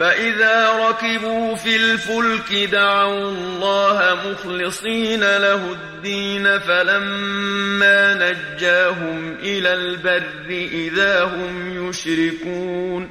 فإذا 0.01 0.89
ركبوا 0.89 1.55
في 1.55 1.77
الفلك 1.77 2.71
دعوا 2.73 3.31
الله 3.31 4.31
مخلصين 4.31 5.21
له 5.21 5.73
الدين 5.73 6.59
فلما 6.59 8.15
نجاهم 8.15 9.33
إلى 9.33 9.75
البر 9.75 10.49
إذا 10.73 11.25
هم 11.25 11.89
يشركون 11.89 13.11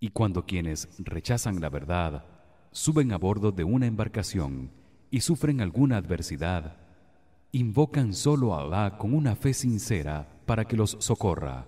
Y 0.00 0.08
cuando 0.10 0.46
quienes 0.46 0.88
rechazan 0.98 1.60
la 1.60 1.68
verdad 1.68 2.24
suben 2.72 3.12
a 3.12 3.18
bordo 3.18 3.50
de 3.52 3.64
una 3.64 3.86
embarcación 3.86 4.70
y 5.10 5.20
sufren 5.20 5.60
alguna 5.60 5.96
adversidad, 5.96 6.76
invocan 7.52 8.14
solo 8.14 8.54
a 8.54 8.60
Allah 8.62 8.98
con 8.98 9.14
una 9.14 9.36
fe 9.36 9.52
sincera 9.52 10.42
para 10.46 10.64
que 10.64 10.76
los 10.76 10.96
socorra. 11.00 11.66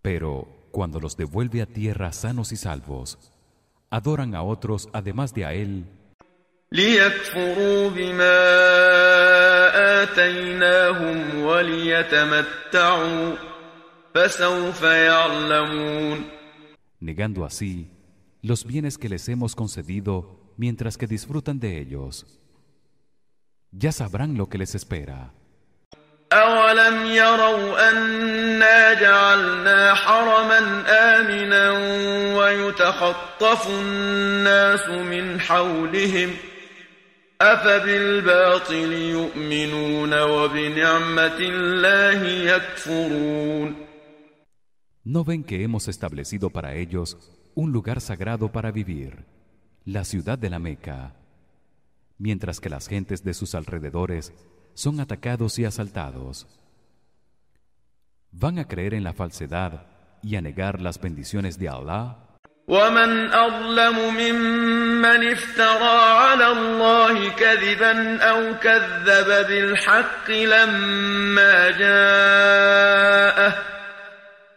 Pero 0.00 0.61
cuando 0.73 0.99
los 0.99 1.15
devuelve 1.15 1.61
a 1.61 1.67
tierra 1.67 2.11
sanos 2.11 2.51
y 2.51 2.57
salvos. 2.57 3.19
Adoran 3.91 4.33
a 4.33 4.41
otros 4.41 4.89
además 4.91 5.33
de 5.35 5.45
a 5.45 5.53
él. 5.53 5.85
negando 16.99 17.45
así 17.45 17.91
los 18.41 18.65
bienes 18.65 18.97
que 18.97 19.09
les 19.09 19.29
hemos 19.29 19.55
concedido 19.55 20.53
mientras 20.57 20.97
que 20.97 21.05
disfrutan 21.05 21.59
de 21.59 21.79
ellos. 21.79 22.25
Ya 23.71 23.91
sabrán 23.91 24.37
lo 24.37 24.49
que 24.49 24.57
les 24.57 24.73
espera. 24.73 25.33
أولم 26.32 27.06
يروا 27.06 27.90
أنا 27.90 28.94
جعلنا 28.94 29.94
حرما 29.94 30.58
آمنا 30.88 31.70
ويتخطف 32.38 33.68
الناس 33.70 34.88
من 34.88 35.40
حولهم 35.40 36.30
أفبالباطل 37.40 38.92
يؤمنون 38.92 40.20
وبنعمة 40.20 41.38
الله 41.38 42.22
يكفرون 42.28 43.88
¿No 45.04 45.24
ven 45.24 45.42
que 45.42 45.62
hemos 45.64 45.88
establecido 45.88 46.50
para 46.50 46.74
ellos 46.74 47.16
un 47.54 47.72
lugar 47.72 48.02
sagrado 48.02 48.52
para 48.52 48.70
vivir, 48.70 49.24
la 49.86 50.04
ciudad 50.04 50.38
de 50.38 50.50
la 50.50 50.58
Meca, 50.58 51.14
mientras 52.18 52.60
que 52.60 52.68
las 52.68 52.88
gentes 52.88 53.24
de 53.24 53.32
sus 53.32 53.54
alrededores 53.54 54.34
son 54.74 55.00
atacados 55.00 55.58
y 55.58 55.64
asaltados? 55.64 56.46
¿Van 58.30 58.58
a 58.58 58.66
creer 58.66 58.94
en 58.94 59.04
la 59.04 59.12
falsedad 59.12 59.86
y 60.22 60.36
a 60.36 60.40
negar 60.40 60.80
las 60.80 61.00
bendiciones 61.00 61.58
de 61.58 61.68
Allah? 61.68 62.28
ومن 62.68 63.32
أظلم 63.32 63.96
ممن 64.14 65.32
افترى 65.32 65.98
على 66.20 66.46
الله 66.52 67.28
كذبا 67.30 68.18
أو 68.20 68.54
كذب 68.60 69.46
بالحق 69.48 70.30
لما 70.30 71.70
جاءه 71.70 73.54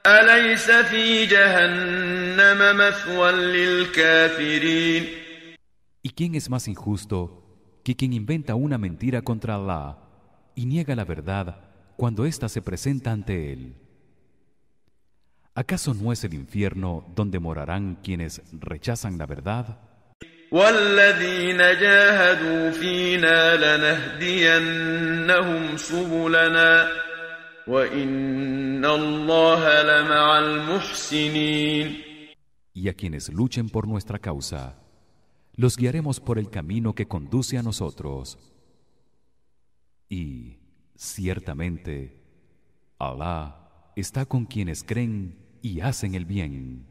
أليس 0.07 0.71
في 0.71 1.25
جهنم 1.25 2.77
مثوى 2.77 3.31
للكافرين 3.31 5.07
¿Y 6.03 6.09
quién 6.09 6.35
es 6.35 6.49
más 6.49 6.67
injusto 6.67 7.43
que 7.85 7.95
quien 7.95 8.11
inventa 8.11 8.55
una 8.55 8.77
mentira 8.77 9.21
contra 9.21 9.55
Allah 9.55 9.97
y 10.55 10.65
niega 10.65 10.95
la 10.95 11.05
verdad 11.05 11.69
cuando 11.97 12.25
ésta 12.25 12.49
se 12.49 12.61
presenta 12.61 13.11
ante 13.11 13.53
él? 13.53 13.75
¿Acaso 15.53 15.93
no 15.93 16.11
es 16.11 16.23
el 16.23 16.33
infierno 16.33 17.05
donde 17.15 17.39
morarán 17.39 17.99
quienes 18.01 18.41
rechazan 18.51 19.17
la 19.17 19.25
verdad? 19.25 19.77
والذين 20.51 21.57
جاهدوا 21.57 22.71
فينا 22.71 23.55
لنهدينهم 23.77 25.77
سبلنا 25.77 26.87
وإن 27.67 28.85
الله 28.85 29.83
لمع 29.83 30.39
المحسنين 30.39 32.01
Y 32.73 32.87
a 32.89 32.93
quienes 32.93 33.29
luchen 33.29 33.69
por 33.69 33.87
nuestra 33.87 34.17
causa, 34.19 34.75
los 35.55 35.75
guiaremos 35.77 36.19
por 36.21 36.37
el 36.39 36.49
camino 36.49 36.95
que 36.95 37.05
conduce 37.05 37.57
a 37.57 37.63
nosotros. 37.63 38.37
Y 40.08 40.58
ciertamente 40.94 42.22
Allah 42.98 43.92
está 43.96 44.26
con 44.26 44.44
quienes 44.44 44.84
creen 44.84 45.38
y 45.62 45.80
hacen 45.80 46.14
el 46.14 46.24
bien. 46.24 46.86